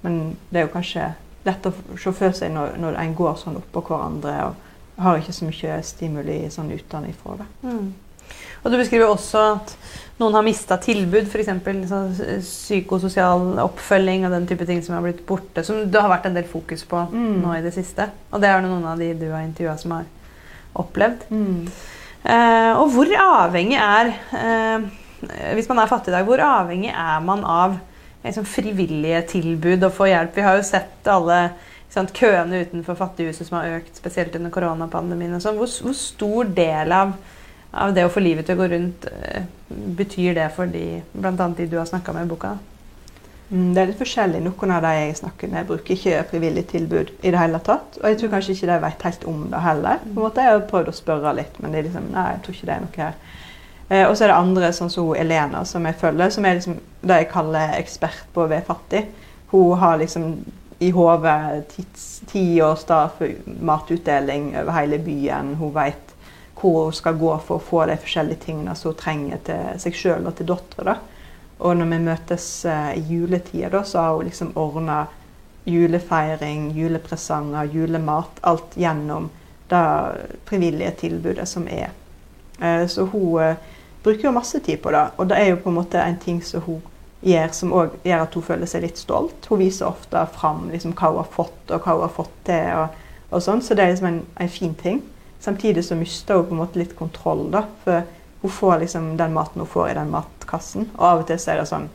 men, 0.03 0.19
det 0.49 0.63
er 0.63 0.67
jo 0.67 0.73
kanskje 0.73 1.13
lett 1.45 1.69
å 1.69 1.73
se 2.01 2.13
for 2.13 2.33
seg 2.37 2.53
når, 2.53 2.81
når 2.81 2.99
en 3.05 3.15
går 3.15 3.39
sånn 3.41 3.61
oppå 3.61 3.85
hverandre. 3.89 4.35
og 4.49 4.67
har 5.01 5.19
ikke 5.19 5.35
så 5.35 5.49
mye 5.49 5.81
stimuli 5.87 6.39
sånn 6.53 6.71
utenfra. 6.73 7.47
Mm. 7.65 7.91
Og 8.61 8.73
Du 8.73 8.77
beskriver 8.77 9.09
også 9.09 9.43
at 9.55 9.75
noen 10.21 10.37
har 10.37 10.45
mista 10.45 10.77
tilbud, 10.81 11.31
f.eks. 11.31 11.49
Sånn 11.89 12.11
psykososial 12.45 13.61
oppfølging 13.63 14.27
og 14.29 14.35
den 14.37 14.49
type 14.51 14.67
ting 14.69 14.83
som 14.85 14.99
har 14.99 15.05
blitt 15.07 15.23
borte, 15.27 15.65
som 15.65 15.87
det 15.89 16.03
har 16.03 16.13
vært 16.13 16.29
en 16.29 16.37
del 16.37 16.49
fokus 16.49 16.85
på 16.89 17.07
mm. 17.09 17.39
nå 17.41 17.55
i 17.57 17.63
det 17.65 17.73
siste. 17.77 18.11
Og 18.31 18.43
det 18.43 18.51
er 18.51 18.61
det 18.61 18.69
noen 18.69 18.85
av 18.91 19.01
de 19.01 19.15
du 19.17 19.31
har 19.31 19.47
intervjua 19.47 19.79
som 19.81 19.97
har 19.97 20.11
opplevd. 20.81 21.25
Mm. 21.33 21.71
Eh, 22.21 22.73
og 22.77 22.93
hvor 22.93 23.09
avhengig 23.17 23.79
er 23.81 24.11
eh, 24.37 24.83
Hvis 25.57 25.71
man 25.71 25.79
er 25.81 25.89
fattig 25.89 26.13
i 26.13 26.15
dag, 26.19 26.27
hvor 26.29 26.43
avhengig 26.45 26.91
er 26.93 27.23
man 27.25 27.47
av 27.49 27.79
liksom, 28.25 28.45
frivillige 28.45 29.23
tilbud 29.33 29.89
og 29.89 29.95
få 29.97 30.11
hjelp? 30.11 30.37
Vi 30.37 30.45
har 30.45 30.61
jo 30.61 30.69
sett 30.69 31.09
alle 31.09 31.41
sant, 31.91 32.15
køene 32.17 32.63
utenfor 32.65 32.99
Fattighuset 32.99 33.49
som 33.49 33.59
har 33.59 33.81
økt, 33.81 33.99
spesielt 33.99 34.37
under 34.39 34.53
koronapandemien. 34.55 35.35
og 35.37 35.45
sånn. 35.45 35.59
Hvor, 35.61 35.71
hvor, 35.85 35.97
stor 35.99 36.51
del 36.57 36.95
av, 36.95 37.15
av, 37.71 37.95
det 37.95 38.07
å 38.07 38.13
få 38.13 38.23
livet 38.25 38.47
til 38.47 38.59
å 38.59 38.63
gå 38.63 38.71
rundt 38.75 39.09
uh, 39.11 39.47
betyr 39.99 40.37
det 40.39 40.51
for 40.57 40.71
de, 40.71 41.03
bl.a. 41.13 41.33
de 41.35 41.67
du 41.71 41.79
har 41.81 41.89
snakka 41.91 42.15
med 42.17 42.29
i 42.29 42.31
boka? 42.31 42.57
Mm, 43.51 43.73
det 43.75 43.83
er 43.83 43.89
litt 43.91 43.99
forskjellig. 43.99 44.45
Noen 44.45 44.73
av 44.77 44.85
de 44.87 44.95
jeg 44.95 45.19
snakker 45.19 45.51
med, 45.51 45.67
bruker 45.67 45.97
ikke 45.97 46.23
frivillig 46.31 46.69
tilbud 46.71 47.11
i 47.19 47.33
det 47.33 47.41
hele 47.41 47.59
tatt. 47.67 47.99
Og 47.99 48.07
jeg 48.07 48.21
tror 48.21 48.35
kanskje 48.37 48.55
ikke 48.55 48.71
de 48.71 48.79
vet 48.85 49.07
helt 49.09 49.27
om 49.33 49.41
det 49.51 49.63
heller. 49.65 50.05
På 50.05 50.13
en 50.13 50.23
måte 50.23 50.47
Jeg 50.47 50.55
har 50.55 50.69
prøvd 50.71 50.93
å 50.93 50.95
spørre 50.95 51.35
litt, 51.41 51.59
men 51.59 51.75
det 51.75 51.81
er 51.81 51.89
liksom, 51.89 52.13
nei, 52.15 52.29
jeg 52.37 52.45
tror 52.45 52.57
ikke 52.57 52.69
det 52.69 52.77
er 52.77 52.85
noe 52.85 53.01
her. 53.01 53.19
Eh, 53.91 54.05
og 54.07 54.15
så 54.15 54.25
er 54.25 54.31
det 54.31 54.39
andre, 54.39 54.71
sånn 54.77 54.93
som 54.95 55.11
Elena, 55.19 55.65
som 55.67 55.89
jeg 55.89 55.99
følger, 55.99 56.31
som 56.31 56.47
er 56.47 56.61
liksom 56.61 56.79
det 57.03 57.19
jeg 57.25 57.31
kaller 57.33 57.75
ekspert 57.81 58.23
på 58.35 58.45
å 58.45 58.51
være 58.53 58.69
fattig. 58.69 59.03
Hun 59.51 59.79
har 59.83 59.99
liksom 59.99 60.29
i 60.81 60.91
hodet 60.91 61.77
tiårsdag 62.27 63.11
for 63.19 63.33
matutdeling 63.61 64.57
over 64.63 64.73
hele 64.73 64.99
byen. 64.99 65.55
Hun 65.55 65.75
vet 65.75 66.15
hvor 66.61 66.85
hun 66.85 66.93
skal 66.97 67.19
gå 67.21 67.33
for 67.45 67.59
å 67.59 67.65
få 67.65 67.83
de 67.89 67.97
forskjellige 68.01 68.47
tingene 68.47 68.75
som 68.77 68.93
hun 68.95 69.01
trenger 69.01 69.43
til 69.45 69.81
seg 69.83 69.97
sjøl 69.97 70.29
og 70.29 70.37
til 70.39 70.49
dattera. 70.49 70.95
Og 71.61 71.77
når 71.77 71.91
vi 71.91 71.99
møtes 72.07 72.47
uh, 72.65 72.93
i 72.97 73.03
juletida, 73.13 73.83
så 73.85 74.01
har 74.01 74.15
hun 74.17 74.29
liksom 74.31 74.55
ordna 74.57 75.03
julefeiring, 75.69 76.71
julepresanger, 76.73 77.69
julemat. 77.75 78.41
Alt 78.41 78.77
gjennom 78.81 79.29
det 79.69 79.85
frivillige 80.49 80.95
tilbudet 81.05 81.49
som 81.49 81.69
er. 81.69 81.93
Uh, 82.57 82.87
så 82.89 83.05
hun 83.05 83.37
uh, 83.37 83.77
bruker 84.01 84.31
jo 84.31 84.37
masse 84.37 84.61
tid 84.65 84.81
på 84.81 84.97
det. 84.97 85.05
Og 85.21 85.29
det 85.29 85.43
er 85.43 85.53
jo 85.53 85.61
på 85.61 85.69
en 85.69 85.79
måte 85.83 86.01
en 86.01 86.17
ting 86.25 86.41
som 86.45 86.65
hun 86.65 86.81
gjør, 87.21 87.53
som 87.53 87.73
òg 87.77 87.97
gjør 88.07 88.25
at 88.25 88.37
hun 88.37 88.45
føler 88.45 88.71
seg 88.71 88.85
litt 88.85 89.01
stolt. 89.01 89.49
Hun 89.51 89.61
viser 89.61 89.89
ofte 89.91 90.25
fram 90.37 90.69
liksom, 90.73 90.95
hva 90.97 91.13
hun 91.13 91.21
har 91.21 91.33
fått, 91.35 91.63
og 91.69 91.85
hva 91.85 91.97
hun 91.97 92.07
har 92.07 92.15
fått 92.15 92.37
til. 92.49 92.71
og, 92.77 93.01
og 93.31 93.45
sånn, 93.45 93.63
Så 93.63 93.77
det 93.77 93.85
er 93.85 93.93
liksom 93.93 94.11
en, 94.11 94.23
en 94.41 94.53
fin 94.53 94.75
ting. 94.75 95.03
Samtidig 95.41 95.85
så 95.85 95.97
mister 95.97 96.41
hun 96.41 96.49
på 96.49 96.57
en 96.57 96.63
måte 96.65 96.81
litt 96.81 96.97
kontroll. 96.97 97.51
da, 97.53 97.65
For 97.85 98.03
Hun 98.43 98.51
får 98.51 98.79
liksom 98.85 99.17
den 99.17 99.33
maten 99.37 99.61
hun 99.61 99.69
får 99.69 99.91
i 99.91 99.95
den 100.01 100.11
matkassen. 100.11 100.91
Og 100.97 101.07
av 101.07 101.23
og 101.23 101.27
til 101.29 101.39
så 101.39 101.53
er 101.53 101.61
det 101.61 101.69
sånn 101.69 101.91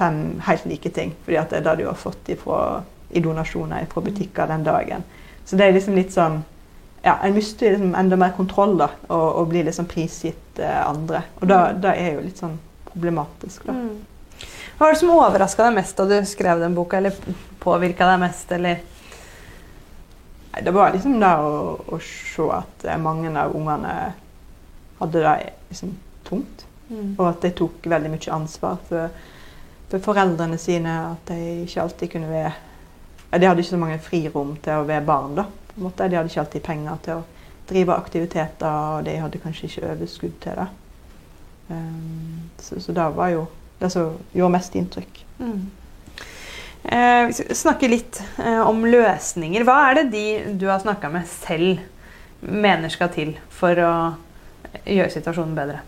fem 0.00 0.40
helt 0.46 0.66
like 0.68 0.90
ting, 0.96 1.14
fordi 1.24 1.36
at 1.40 1.50
det 1.50 1.60
er 1.60 1.66
det 1.70 1.82
du 1.82 1.88
har 1.88 1.98
fått 1.98 2.28
ifra, 2.28 2.82
i 3.10 3.20
donasjoner 3.20 3.88
fra 3.90 4.02
butikker 4.04 4.46
den 4.46 4.64
dagen. 4.64 5.04
Så 5.44 5.56
det 5.56 5.66
er 5.66 5.74
liksom 5.74 5.96
litt 5.98 6.12
sånn 6.14 6.42
ja, 7.02 7.16
En 7.24 7.32
mister 7.32 7.72
liksom 7.72 7.94
enda 7.96 8.16
mer 8.20 8.34
kontroll 8.36 8.74
da, 8.76 8.90
og, 9.08 9.26
og 9.40 9.46
blir 9.48 9.64
liksom 9.64 9.86
prisgitt 9.88 10.58
eh, 10.60 10.80
andre. 10.84 11.22
Og 11.40 11.48
da, 11.48 11.72
da 11.72 11.94
er 11.96 12.18
jo 12.18 12.24
litt 12.26 12.36
sånn 12.42 12.58
problematisk. 12.90 13.64
da. 13.64 13.72
Mm. 13.72 14.19
Hva 14.80 14.86
var 14.86 14.94
det 14.94 14.98
som 15.02 15.10
overraska 15.12 15.64
deg 15.66 15.74
mest 15.76 15.98
da 15.98 16.04
du 16.08 16.14
skrev 16.24 16.62
den 16.62 16.72
boka, 16.72 16.96
eller 16.96 17.12
påvirka 17.60 18.06
deg 18.08 18.22
mest, 18.22 18.52
eller? 18.56 18.78
Nei, 20.54 20.62
det 20.64 20.72
var 20.72 20.94
liksom 20.94 21.18
det 21.20 21.32
å, 21.36 21.58
å 21.84 21.98
se 22.00 22.46
at 22.56 22.86
mange 23.04 23.28
av 23.36 23.52
ungene 23.52 23.92
hadde 25.02 25.26
det 25.26 25.34
liksom 25.68 25.92
tungt. 26.24 26.64
Mm. 26.88 27.12
Og 27.18 27.22
at 27.26 27.44
de 27.44 27.52
tok 27.60 27.90
veldig 27.92 28.14
mye 28.14 28.32
ansvar 28.38 28.80
for, 28.88 29.20
for 29.92 30.06
foreldrene 30.08 30.56
sine. 30.56 30.96
At 31.10 31.28
de 31.28 31.38
ikke 31.66 31.84
alltid 31.84 32.14
kunne 32.16 32.32
være 32.32 32.56
De 33.36 33.52
hadde 33.52 33.60
ikke 33.60 33.74
så 33.74 33.84
mange 33.84 34.00
frirom 34.08 34.56
til 34.64 34.80
å 34.80 34.88
være 34.88 35.04
barn. 35.12 35.36
da. 35.42 35.48
De 35.76 35.92
hadde 36.08 36.24
ikke 36.24 36.44
alltid 36.46 36.68
penger 36.72 37.04
til 37.04 37.20
å 37.20 37.28
drive 37.68 38.00
aktiviteter, 38.00 38.82
og 38.96 39.04
de 39.04 39.20
hadde 39.28 39.44
kanskje 39.44 39.68
ikke 39.68 39.92
overskudd 39.92 40.40
til 40.40 40.64
det. 40.64 40.70
Um, 41.68 42.48
så, 42.64 42.80
så 42.80 42.96
det 42.96 43.12
var 43.20 43.36
jo 43.36 43.44
det 43.80 43.90
som 43.92 44.16
gjorde 44.36 44.54
mest 44.54 44.74
inntrykk. 44.76 45.22
Mm. 45.40 45.60
Eh, 46.84 47.26
vi 47.26 47.32
skal 47.36 47.56
snakke 47.56 47.88
litt 47.90 48.22
eh, 48.38 48.60
om 48.60 48.84
løsninger. 48.86 49.64
Hva 49.68 49.78
er 49.90 50.00
det 50.00 50.10
de 50.14 50.24
du 50.60 50.66
har 50.70 50.80
snakka 50.82 51.10
med 51.12 51.28
selv 51.28 51.80
mener 52.40 52.92
skal 52.92 53.10
til 53.12 53.34
for 53.52 53.76
å 53.84 53.92
gjøre 54.86 55.12
situasjonen 55.12 55.56
bedre? 55.58 55.82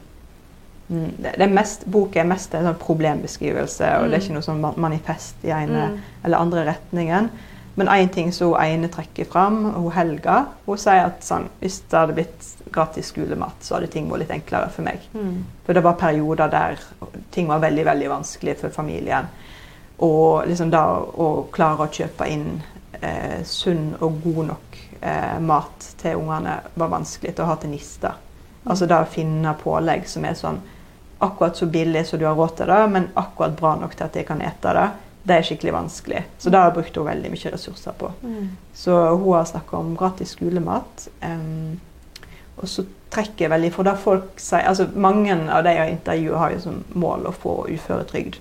Mm. 0.93 1.09
Det, 1.17 1.37
det 1.41 1.49
mest, 1.49 1.87
boken 1.89 2.21
er 2.25 2.29
mest 2.35 2.55
en 2.55 2.67
sånn 2.69 2.81
problembeskrivelse, 2.83 3.89
og 4.01 4.11
det 4.11 4.19
er 4.19 4.25
ikke 4.27 4.37
noe 4.37 4.45
sånn 4.45 4.61
manifest 4.83 5.47
i 5.47 5.55
ene 5.55 5.87
Mm. 5.89 5.99
eller 6.25 6.39
andre 6.45 6.65
retningen. 6.69 7.31
Men 7.75 7.89
én 7.89 8.09
ting 8.13 8.33
som 8.33 8.53
ene 8.61 8.89
trekker 8.93 9.25
fram, 9.25 9.65
hun 9.65 9.93
Helga, 9.95 10.45
hun 10.67 10.81
sier 10.81 11.07
at 11.07 11.25
sånn, 11.25 11.47
hvis 11.63 11.79
det 11.89 11.97
hadde 11.97 12.17
blitt 12.19 12.49
gratis 12.73 13.09
skolemat, 13.13 13.63
så 13.65 13.79
hadde 13.79 13.89
ting 13.95 14.11
vært 14.11 14.27
litt 14.27 14.35
enklere 14.37 14.69
for 14.75 14.85
meg. 14.85 15.07
Mm. 15.17 15.39
For 15.65 15.77
det 15.77 15.85
var 15.87 15.97
perioder 16.01 16.53
der 16.53 16.83
ting 17.33 17.49
var 17.49 17.63
veldig 17.65 17.87
veldig 17.89 18.11
vanskelig 18.13 18.59
for 18.61 18.75
familien. 18.75 19.31
Og 20.05 20.45
liksom 20.51 20.73
da 20.73 20.85
å 21.01 21.31
klare 21.55 21.87
å 21.87 21.93
kjøpe 21.93 22.29
inn 22.29 22.47
eh, 23.01 23.41
sunn 23.49 23.95
og 24.01 24.21
god 24.25 24.43
nok 24.51 24.79
eh, 25.01 25.39
mat 25.41 25.89
til 26.03 26.21
ungene 26.21 26.59
var 26.75 26.93
vanskelig 26.93 27.33
til 27.33 27.47
å 27.47 27.51
ha 27.53 27.57
til 27.63 27.73
nister. 27.73 28.21
Altså 28.63 28.87
da 28.91 29.01
å 29.03 29.11
finne 29.11 29.57
pålegg 29.59 30.05
som 30.11 30.27
er 30.29 30.37
sånn 30.39 30.61
akkurat 31.23 31.57
så 31.57 31.67
billig 31.71 32.05
som 32.07 32.19
du 32.19 32.27
har 32.27 32.37
råd 32.37 32.57
til 32.59 32.71
det, 32.71 32.83
men 32.91 33.09
akkurat 33.15 33.57
bra 33.59 33.77
nok 33.79 33.95
til 33.95 34.09
at 34.09 34.17
de 34.19 34.25
kan 34.27 34.43
ete 34.43 34.75
det, 34.75 34.87
det 35.23 35.37
er 35.37 35.47
skikkelig 35.47 35.73
vanskelig. 35.73 36.25
Så 36.39 36.51
det 36.51 36.59
har 36.59 36.75
brukt 36.75 36.97
hun 36.97 37.07
veldig 37.07 37.31
mye 37.31 37.53
ressurser 37.55 37.95
på. 37.99 38.11
Mm. 38.23 38.49
Så 38.75 38.97
hun 39.15 39.33
har 39.37 39.45
snakka 39.45 39.77
om 39.79 39.97
gratis 39.97 40.35
skolemat. 40.35 41.09
Um, 41.23 41.81
og 42.57 42.69
så 42.69 42.85
trekker 43.13 43.47
jeg 43.47 43.51
veldig 43.51 43.71
For 43.73 43.89
da 43.89 43.95
folk 43.97 44.41
sier 44.41 44.67
altså 44.69 44.85
Mange 44.95 45.33
av 45.33 45.65
de 45.65 45.73
jeg 45.73 46.01
har 46.05 46.39
har 46.39 46.53
jo 46.53 46.61
som 46.61 46.83
mål 46.95 47.29
å 47.31 47.33
få 47.33 47.55
uføretrygd. 47.71 48.39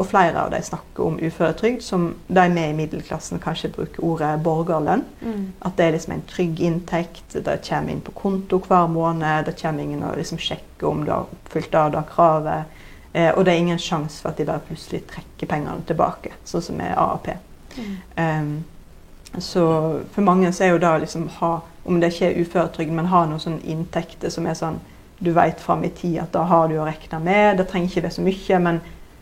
Og 0.00 0.06
flere 0.06 0.38
av 0.38 0.52
de 0.52 0.62
snakker 0.64 1.04
om 1.04 1.18
uføretrygd 1.20 1.82
som 1.82 2.14
de 2.28 2.44
med 2.48 2.70
i 2.70 2.76
middelklassen 2.78 3.42
kanskje 3.42 3.72
bruker 3.74 4.04
ordet 4.06 4.30
borgerlønn. 4.44 5.02
Mm. 5.20 5.42
At 5.60 5.76
det 5.76 5.86
er 5.86 5.96
liksom 5.96 6.14
en 6.14 6.28
trygg 6.30 6.60
inntekt. 6.60 7.34
Det 7.34 7.58
kommer 7.66 7.92
inn 7.92 8.04
på 8.06 8.14
konto 8.16 8.62
hver 8.64 8.86
måned. 8.88 9.44
Det 9.50 9.58
kommer 9.60 9.82
ingen 9.82 10.06
og 10.06 10.16
liksom 10.16 10.38
sjekker 10.38 10.88
om 10.88 11.02
du 11.04 11.10
har 11.10 11.26
oppfylt 11.26 11.72
det 11.74 11.84
det 11.96 12.04
kravet. 12.14 12.78
Eh, 13.12 13.30
og 13.34 13.44
det 13.44 13.54
er 13.54 13.62
ingen 13.64 13.78
sjanse 13.78 14.22
for 14.22 14.30
at 14.30 14.38
de 14.38 14.46
da 14.46 14.58
plutselig 14.62 15.02
trekker 15.10 15.50
pengene 15.50 15.82
tilbake, 15.86 16.34
sånn 16.46 16.62
som 16.62 16.78
med 16.78 16.94
AAP. 16.94 17.32
Mm. 17.76 17.96
Eh, 18.24 19.40
så 19.40 19.64
for 20.12 20.26
mange 20.26 20.52
så 20.52 20.66
er 20.66 20.72
jo 20.74 20.82
da 20.82 20.96
liksom 20.98 21.28
ha, 21.38 21.56
om 21.84 22.00
det 22.00 22.12
ikke 22.12 22.30
er 22.30 22.40
uføretrygd, 22.44 22.94
men 22.94 23.10
ha 23.10 23.24
noen 23.26 23.42
sånne 23.42 23.66
inntekter 23.70 24.32
som 24.32 24.46
er 24.46 24.58
sånn 24.58 24.80
du 25.20 25.34
vet 25.36 25.60
fram 25.60 25.84
i 25.84 25.90
tid 25.92 26.16
at 26.22 26.32
da 26.32 26.46
har 26.48 26.70
du 26.70 26.78
å 26.80 26.86
regne 26.86 27.18
med. 27.20 27.58
Det 27.58 27.66
trenger 27.68 27.90
ikke 27.90 28.06
være 28.06 28.14
så 28.14 28.22
mye, 28.24 28.60
men 28.64 28.80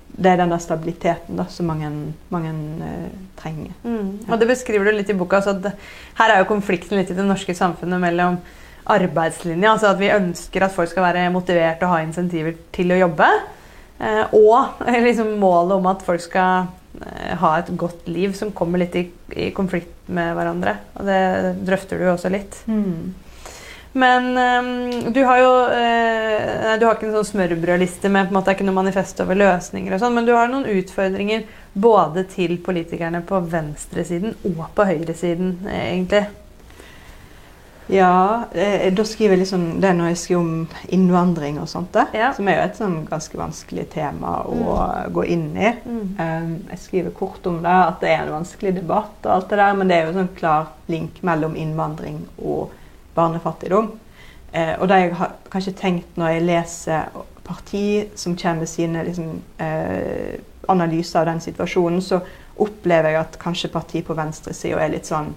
det 0.08 0.30
er 0.30 0.38
den 0.40 0.52
der 0.52 0.62
stabiliteten 0.62 1.40
da, 1.40 1.48
som 1.50 1.66
mange, 1.68 1.90
mange 2.30 2.52
uh, 2.78 3.08
trenger. 3.40 3.74
Mm. 3.82 4.12
Og 4.28 4.38
det 4.38 4.48
beskriver 4.48 4.86
du 4.86 4.94
litt 4.94 5.10
i 5.10 5.16
boka. 5.18 5.42
Så 5.42 5.56
at 5.56 5.66
her 6.20 6.34
er 6.34 6.42
jo 6.42 6.48
konflikten 6.52 7.00
litt 7.00 7.10
i 7.10 7.18
det 7.18 7.26
norske 7.26 7.54
samfunnet 7.54 8.02
mellom 8.02 8.38
arbeidslinja, 8.88 9.74
altså 9.74 9.90
at 9.90 9.98
vi 10.00 10.08
ønsker 10.14 10.64
at 10.64 10.72
folk 10.72 10.88
skal 10.88 11.04
være 11.10 11.26
motivert 11.34 11.82
og 11.84 11.92
ha 11.92 11.98
insentiver 12.06 12.54
til 12.72 12.94
å 12.94 13.02
jobbe, 13.02 13.26
og 14.32 14.82
liksom 15.08 15.36
målet 15.40 15.78
om 15.78 15.88
at 15.90 16.04
folk 16.06 16.22
skal 16.22 16.68
eh, 17.02 17.32
ha 17.40 17.54
et 17.58 17.72
godt 17.78 18.08
liv, 18.10 18.34
som 18.38 18.54
kommer 18.56 18.82
litt 18.82 18.96
i, 18.98 19.06
i 19.34 19.50
konflikt 19.56 19.94
med 20.06 20.34
hverandre. 20.38 20.76
Og 20.98 21.08
det 21.08 21.22
drøfter 21.66 21.98
du 21.98 22.06
jo 22.08 22.14
også 22.14 22.32
litt. 22.32 22.60
Men 23.98 24.24
um, 24.36 25.12
du 25.12 25.22
har 25.24 25.38
jo 25.40 25.52
uh, 25.72 26.74
Du 26.78 26.84
har 26.84 26.96
ikke 26.96 27.08
en 27.08 27.14
sånn 27.16 27.30
smørbrødliste 27.32 28.10
med 28.12 28.28
på 28.28 28.34
en 28.34 28.38
måte, 28.38 28.52
ikke 28.54 28.66
noe 28.68 28.76
manifest 28.76 29.22
over 29.24 29.38
løsninger, 29.38 29.94
og 29.94 30.02
sånn, 30.02 30.14
men 30.14 30.28
du 30.28 30.34
har 30.36 30.50
noen 30.52 30.68
utfordringer 30.68 31.46
både 31.78 32.26
til 32.30 32.58
politikerne 32.64 33.22
på 33.26 33.40
venstresiden 33.48 34.36
og 34.50 34.66
på 34.76 34.86
høyresiden, 34.88 35.56
eh, 35.66 35.86
egentlig. 35.94 36.26
Ja, 37.90 38.44
eh, 38.52 38.92
da 38.92 39.04
skriver 39.04 39.34
jeg 39.36 39.46
liksom 39.46 39.62
det 39.80 39.94
når 39.96 40.10
jeg 40.10 40.18
skriver 40.20 40.40
om 40.42 40.66
innvandring 40.92 41.60
og 41.62 41.68
sånt, 41.70 41.88
da, 41.92 42.04
Ja. 42.12 42.32
som 42.36 42.48
er 42.48 42.58
jo 42.58 42.64
et 42.66 42.76
sånn 42.76 42.98
ganske 43.08 43.38
vanskelig 43.40 43.86
tema 43.94 44.42
å 44.44 44.74
gå 45.12 45.24
inn 45.24 45.56
i. 45.56 45.70
Um, 46.18 46.66
jeg 46.68 46.78
skriver 46.82 47.10
kort 47.16 47.46
om 47.46 47.62
det, 47.62 47.72
at 47.72 48.00
det 48.00 48.10
er 48.10 48.26
en 48.26 48.34
vanskelig 48.42 48.74
debatt, 48.74 49.16
og 49.24 49.32
alt 49.32 49.48
det 49.48 49.58
der, 49.58 49.72
men 49.74 49.88
det 49.88 49.96
er 49.96 50.04
jo 50.04 50.12
en 50.12 50.20
sånn 50.20 50.36
klar 50.36 50.68
link 50.88 51.22
mellom 51.22 51.56
innvandring 51.56 52.20
og 52.44 52.70
barnefattigdom. 53.16 53.90
Eh, 54.52 54.74
og 54.80 54.88
det 54.88 55.00
jeg 55.00 55.14
har 55.14 55.32
kanskje 55.50 55.76
tenkt 55.76 56.16
når 56.16 56.28
jeg 56.34 56.46
leser 56.46 57.08
parti 57.44 58.08
som 58.14 58.36
kommer 58.36 58.60
med 58.60 58.68
sine 58.68 59.04
liksom, 59.04 59.42
eh, 59.58 60.38
analyser 60.68 61.20
av 61.20 61.26
den 61.26 61.40
situasjonen, 61.40 62.02
så 62.02 62.20
opplever 62.58 63.12
jeg 63.12 63.20
at 63.20 63.38
kanskje 63.40 63.72
parti 63.72 64.04
på 64.04 64.14
venstresida 64.14 64.80
er 64.80 64.92
litt 64.92 65.06
sånn 65.08 65.32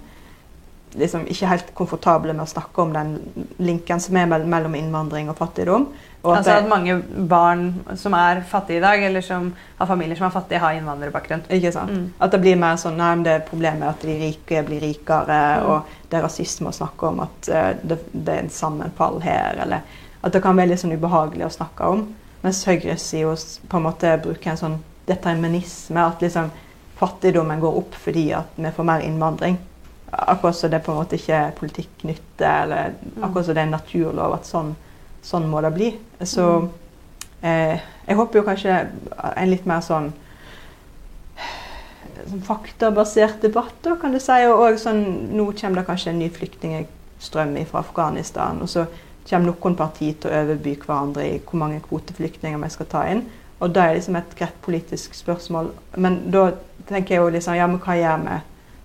liksom 0.98 1.26
ikke 1.26 1.46
helt 1.48 1.74
komfortable 1.74 2.32
med 2.32 2.44
å 2.44 2.50
snakke 2.50 2.82
om 2.82 2.92
den 2.92 3.12
linken 3.58 4.00
som 4.00 4.16
er 4.16 4.26
mellom 4.26 4.74
innvandring 4.74 5.30
og 5.30 5.36
fattigdom. 5.38 5.86
Og 6.22 6.36
altså 6.36 6.52
at 6.60 6.68
mange 6.70 7.00
barn 7.28 7.62
som 7.98 8.14
er 8.14 8.42
fattige 8.46 8.76
i 8.78 8.82
dag, 8.84 9.02
eller 9.02 9.20
som 9.26 9.48
har 9.78 9.86
familier 9.90 10.16
som 10.16 10.26
er 10.28 10.34
fattige, 10.36 10.60
har 10.62 10.76
innvandrerbakgrunn. 10.78 11.42
Ikke 11.50 11.72
sant? 11.74 11.90
Mm. 11.90 12.04
At 12.22 12.30
det 12.30 12.40
blir 12.44 12.56
mer 12.60 12.76
sånn 12.78 12.96
Nei, 13.00 13.16
det 13.24 13.32
er 13.32 13.46
problemet 13.48 13.88
at 13.88 14.04
de 14.06 14.14
rike 14.20 14.62
blir 14.68 14.80
rikere, 14.80 15.40
Mm. 15.58 15.66
og 15.68 15.82
det 16.10 16.18
er 16.18 16.22
rasisme 16.22 16.68
å 16.70 16.76
snakke 16.76 17.08
om 17.08 17.20
at 17.20 17.48
eh, 17.48 17.72
det, 17.82 17.98
det 18.12 18.34
er 18.36 18.42
en 18.44 18.50
sammenfall 18.50 19.20
her, 19.20 19.58
eller 19.64 19.80
At 20.22 20.32
det 20.32 20.42
kan 20.42 20.54
være 20.56 20.68
litt 20.70 20.78
sånn 20.78 20.92
ubehagelig 20.94 21.46
å 21.48 21.50
snakke 21.56 21.82
om. 21.90 22.04
Mens 22.44 22.64
høyresida 22.64 23.32
s- 23.32 23.58
på 23.68 23.76
en 23.76 23.82
måte 23.82 24.12
bruker 24.22 24.50
en 24.52 24.56
sånn 24.56 24.78
determinisme, 25.06 25.98
at 26.06 26.20
liksom 26.22 26.50
fattigdommen 27.00 27.60
går 27.60 27.76
opp 27.80 27.94
fordi 27.98 28.28
at 28.36 28.46
vi 28.56 28.70
får 28.70 28.84
mer 28.86 29.00
innvandring. 29.00 29.58
Akkurat 30.12 30.56
som 30.56 30.70
det 30.70 30.82
på 30.84 30.92
en 30.92 30.98
måte 30.98 31.16
ikke 31.16 31.34
er 31.34 31.54
politikknytte, 31.56 32.44
eller 32.62 32.92
Mm. 33.16 33.24
akkurat 33.24 33.44
som 33.46 33.54
det 33.54 33.60
er 33.62 33.66
en 33.66 33.70
naturlov 33.70 34.34
at 34.34 34.44
sånn, 34.46 34.74
sånn 35.22 35.48
må 35.48 35.60
det 35.62 35.72
bli. 35.74 35.98
Så 36.22 36.68
eh, 37.42 37.80
jeg 38.06 38.16
håper 38.16 38.38
jo 38.38 38.44
kanskje 38.44 38.88
en 39.36 39.50
litt 39.50 39.66
mer 39.66 39.80
sånn 39.80 40.12
sånn 42.28 42.42
faktabasert 42.46 43.40
debatt, 43.42 43.74
da, 43.82 43.96
kan 43.96 44.12
du 44.12 44.20
si. 44.20 44.36
Og 44.46 44.60
og 44.66 44.78
sånn, 44.78 45.02
nå 45.32 45.48
kommer 45.58 45.80
det 45.80 45.86
kanskje 45.88 46.10
en 46.12 46.18
ny 46.18 46.28
flyktningstrøm 46.30 47.56
fra 47.70 47.80
Afghanistan. 47.80 48.60
Og 48.62 48.68
så 48.68 48.86
kommer 49.28 49.52
noen 49.52 49.76
partier 49.78 50.14
til 50.20 50.30
å 50.30 50.42
overby 50.42 50.76
hverandre 50.76 51.24
i 51.26 51.38
hvor 51.40 51.58
mange 51.58 51.80
kvoteflyktninger 51.88 52.58
vi 52.62 52.70
skal 52.74 52.86
ta 52.86 53.04
inn. 53.10 53.24
Og 53.60 53.72
det 53.74 53.82
er 53.82 53.94
liksom 53.94 54.16
et 54.18 54.34
greit 54.38 54.56
politisk 54.62 55.14
spørsmål. 55.14 55.70
Men 55.96 56.30
da 56.30 56.50
tenker 56.88 57.14
jeg 57.14 57.22
jo 57.22 57.28
liksom, 57.30 57.54
ja, 57.56 57.66
men 57.66 57.78
hva 57.80 57.94
gjør 57.96 58.24
vi 58.26 58.40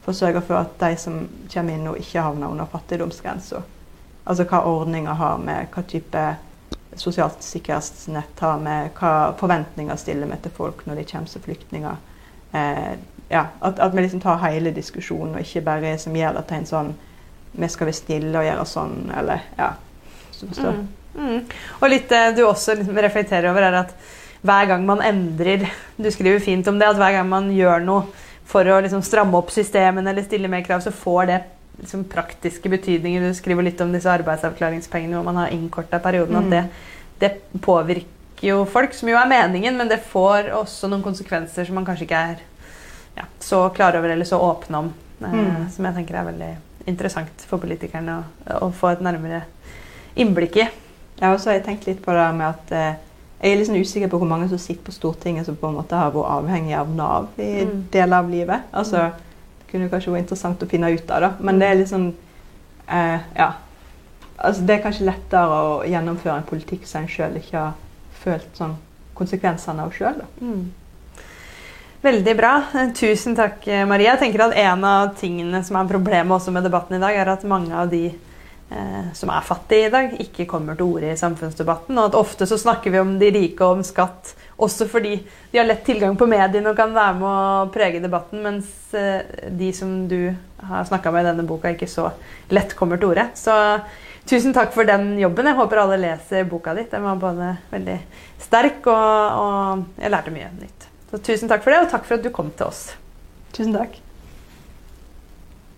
for 0.08 0.16
å 0.16 0.20
sørge 0.22 0.40
for 0.48 0.56
at 0.56 0.78
de 0.80 0.96
som 0.96 1.18
kommer 1.52 1.76
inn 1.76 1.82
nå, 1.84 1.98
ikke 2.00 2.22
havner 2.24 2.48
under 2.48 2.70
fattigdomsgrensa? 2.72 3.60
Altså 4.24 4.46
hva 4.48 4.62
ordninger 4.64 5.18
har 5.20 5.42
vi, 5.42 5.56
hva 5.74 5.82
type 5.84 6.22
sosialt 6.96 7.44
sikkerhetsnett 7.44 8.40
har 8.40 8.62
vi, 8.64 8.76
hva 8.96 9.12
forventninger 9.36 10.00
stiller 10.00 10.30
vi 10.32 10.38
til 10.46 10.54
folk 10.56 10.86
når 10.88 11.02
de 11.02 11.04
kommer 11.10 11.28
som 11.28 11.44
flyktninger? 11.44 11.98
Eh, 12.56 12.94
ja, 13.28 13.42
at, 13.60 13.82
at 13.84 13.98
vi 13.98 14.06
liksom 14.06 14.22
tar 14.24 14.40
hele 14.46 14.72
diskusjonen, 14.72 15.36
og 15.36 15.44
ikke 15.44 15.66
bare 15.66 15.92
som 16.00 16.16
gjør 16.16 16.38
det 16.40 16.46
til 16.48 16.62
en 16.62 16.70
sånn 16.70 16.94
Vi 17.58 17.68
skal 17.74 17.90
være 17.90 17.98
stille 17.98 18.38
og 18.40 18.46
gjøre 18.46 18.64
sånn, 18.70 18.96
eller 19.18 19.44
ja. 19.58 19.74
Mm. 20.38 20.88
Mm. 21.18 21.40
Og 21.82 21.90
litt 21.90 22.08
det 22.12 22.38
du 22.38 22.46
også 22.46 22.78
liksom 22.78 23.00
reflekterer 23.02 23.50
over, 23.50 23.66
er 23.66 23.80
at 23.82 23.92
hver 24.46 24.70
gang 24.70 24.86
man 24.88 25.02
endrer 25.02 25.66
Du 25.98 26.08
skriver 26.14 26.40
fint 26.40 26.68
om 26.72 26.80
det, 26.80 26.88
at 26.88 27.00
hver 27.00 27.18
gang 27.18 27.28
man 27.28 27.52
gjør 27.52 27.84
noe 27.84 28.27
for 28.48 28.68
å 28.72 28.80
liksom 28.84 29.04
stramme 29.04 29.38
opp 29.38 29.52
systemene 29.52 30.12
eller 30.12 30.24
stille 30.24 30.50
mer 30.52 30.64
krav, 30.66 30.84
så 30.86 30.92
får 30.96 31.26
det 31.30 31.40
liksom 31.82 32.06
praktiske 32.10 32.70
betydninger. 32.72 33.26
Du 33.28 33.38
skriver 33.38 33.68
litt 33.68 33.82
om 33.84 33.92
disse 33.94 34.10
arbeidsavklaringspengene 34.10 35.18
hvor 35.18 35.26
man 35.28 35.42
har 35.44 35.54
innkorta 35.54 36.00
perioden. 36.04 36.38
Mm. 36.38 36.46
At 36.46 36.54
det, 36.54 36.62
det 37.20 37.62
påvirker 37.62 38.48
jo 38.48 38.62
folk, 38.70 38.94
som 38.94 39.10
jo 39.10 39.18
er 39.20 39.30
meningen, 39.30 39.78
men 39.78 39.90
det 39.92 40.00
får 40.08 40.52
også 40.58 40.90
noen 40.92 41.04
konsekvenser 41.06 41.68
som 41.68 41.78
man 41.78 41.86
kanskje 41.88 42.08
ikke 42.08 42.24
er 42.32 42.42
ja, 43.18 43.26
så 43.42 43.64
klar 43.76 43.98
over 43.98 44.14
eller 44.14 44.30
så 44.30 44.40
åpne 44.42 44.86
om. 44.86 44.94
Eh, 45.22 45.34
Mm. 45.34 45.70
Som 45.74 45.86
jeg 45.86 45.96
tenker 45.96 46.16
er 46.16 46.28
veldig 46.28 46.52
interessant 46.88 47.46
for 47.50 47.58
politikerne 47.60 48.20
å, 48.20 48.68
å 48.68 48.72
få 48.72 48.92
et 48.94 49.02
nærmere 49.02 49.42
innblikk 50.16 50.60
i. 50.62 50.68
Ja, 51.18 51.32
og 51.34 51.40
så 51.42 51.50
har 51.50 51.58
jeg 51.58 51.66
tenkt 51.66 51.88
litt 51.90 52.04
på 52.06 52.14
det 52.14 52.28
med 52.38 52.48
at 52.48 52.74
eh, 52.78 53.00
jeg 53.42 53.52
er 53.52 53.58
litt 53.60 53.68
sånn 53.70 53.82
usikker 53.82 54.10
på 54.10 54.18
hvor 54.18 54.28
mange 54.28 54.48
som 54.50 54.58
sitter 54.58 54.84
på 54.84 54.92
Stortinget 54.96 55.46
som 55.46 55.56
på 55.56 55.68
en 55.70 55.76
måte 55.78 55.96
har 55.96 56.12
vært 56.12 56.32
avhengig 56.40 56.74
av 56.78 56.90
Nav 56.96 57.28
i 57.38 57.66
Mm. 57.66 57.84
deler 57.92 58.18
av 58.18 58.30
livet. 58.30 58.62
Altså, 58.74 59.12
Det 59.60 59.72
kunne 59.72 59.90
kanskje 59.90 60.12
vært 60.14 60.24
interessant 60.24 60.64
å 60.64 60.68
finne 60.70 60.92
ut 60.94 61.12
av, 61.12 61.22
da. 61.22 61.32
men 61.40 61.60
det 61.60 61.68
er 61.68 61.76
litt 61.76 61.90
sånn 61.90 62.14
eh, 62.90 63.20
Ja. 63.36 63.54
Altså, 64.40 64.62
det 64.66 64.70
er 64.80 64.84
kanskje 64.90 65.06
lettere 65.06 65.50
å 65.50 65.84
gjennomføre 65.86 66.38
en 66.38 66.44
politikk 66.44 66.86
som 66.88 67.02
en 67.02 67.08
sjøl 67.08 67.36
ikke 67.38 67.58
har 67.58 67.74
følt 68.24 68.56
sånn 68.58 68.76
konsekvensene 69.16 69.80
av 69.82 69.92
sjøl. 69.92 70.22
Mm. 70.42 70.72
Veldig 72.04 72.36
bra. 72.38 72.64
Tusen 72.94 73.36
takk, 73.36 73.66
Maria. 73.88 74.14
Jeg 74.16 74.20
tenker 74.20 74.44
at 74.46 74.56
En 74.56 74.84
av 74.86 75.16
tingene 75.18 75.64
som 75.66 75.76
er 75.80 75.90
problemet 75.90 76.30
også 76.32 76.52
med 76.54 76.64
debatten 76.64 76.96
i 76.96 77.00
dag, 77.00 77.16
er 77.16 77.30
at 77.34 77.44
mange 77.44 77.74
av 77.74 77.90
de 77.90 78.12
som 79.16 79.30
er 79.32 79.46
fattige 79.48 79.88
i 79.88 79.92
dag, 79.94 80.16
ikke 80.20 80.46
kommer 80.50 80.76
til 80.76 80.90
orde 80.90 81.14
i 81.14 81.20
samfunnsdebatten. 81.20 81.96
Og 81.96 82.10
at 82.10 82.18
ofte 82.20 82.48
så 82.50 82.58
snakker 82.60 82.92
vi 82.92 83.00
om 83.00 83.14
de 83.22 83.30
rike 83.32 83.64
og 83.64 83.78
om 83.78 83.86
skatt 83.88 84.34
også 84.58 84.88
fordi 84.90 85.14
de 85.52 85.60
har 85.60 85.68
lett 85.68 85.86
tilgang 85.86 86.18
på 86.18 86.28
mediene 86.30 86.72
og 86.72 86.78
kan 86.78 86.94
være 86.96 87.18
med 87.20 87.28
å 87.30 87.70
prege 87.74 88.02
debatten, 88.02 88.42
mens 88.44 88.96
eh, 88.98 89.22
de 89.54 89.70
som 89.76 89.92
du 90.10 90.34
har 90.68 90.88
snakka 90.90 91.14
med 91.14 91.26
i 91.26 91.30
denne 91.30 91.46
boka, 91.48 91.72
ikke 91.74 91.90
så 91.90 92.10
lett 92.54 92.74
kommer 92.78 92.98
til 92.98 93.12
orde. 93.12 93.28
Så 93.38 93.54
tusen 94.28 94.56
takk 94.58 94.74
for 94.76 94.90
den 94.90 95.14
jobben. 95.22 95.52
Jeg 95.52 95.60
håper 95.60 95.84
alle 95.84 96.02
leser 96.02 96.50
boka 96.50 96.74
ditt. 96.78 96.90
Den 96.94 97.06
var 97.06 97.22
både 97.22 97.54
veldig 97.70 98.00
sterk, 98.48 98.82
og, 98.90 99.38
og 99.44 100.02
jeg 100.02 100.16
lærte 100.16 100.34
mye 100.34 100.50
nytt. 100.58 100.90
Så 101.12 101.22
tusen 101.30 101.54
takk 101.54 101.64
for 101.64 101.74
det, 101.74 101.86
og 101.86 101.94
takk 101.94 102.10
for 102.10 102.18
at 102.18 102.26
du 102.26 102.34
kom 102.34 102.52
til 102.58 102.72
oss. 102.72 102.90
Tusen 103.54 103.78
takk. 103.78 104.02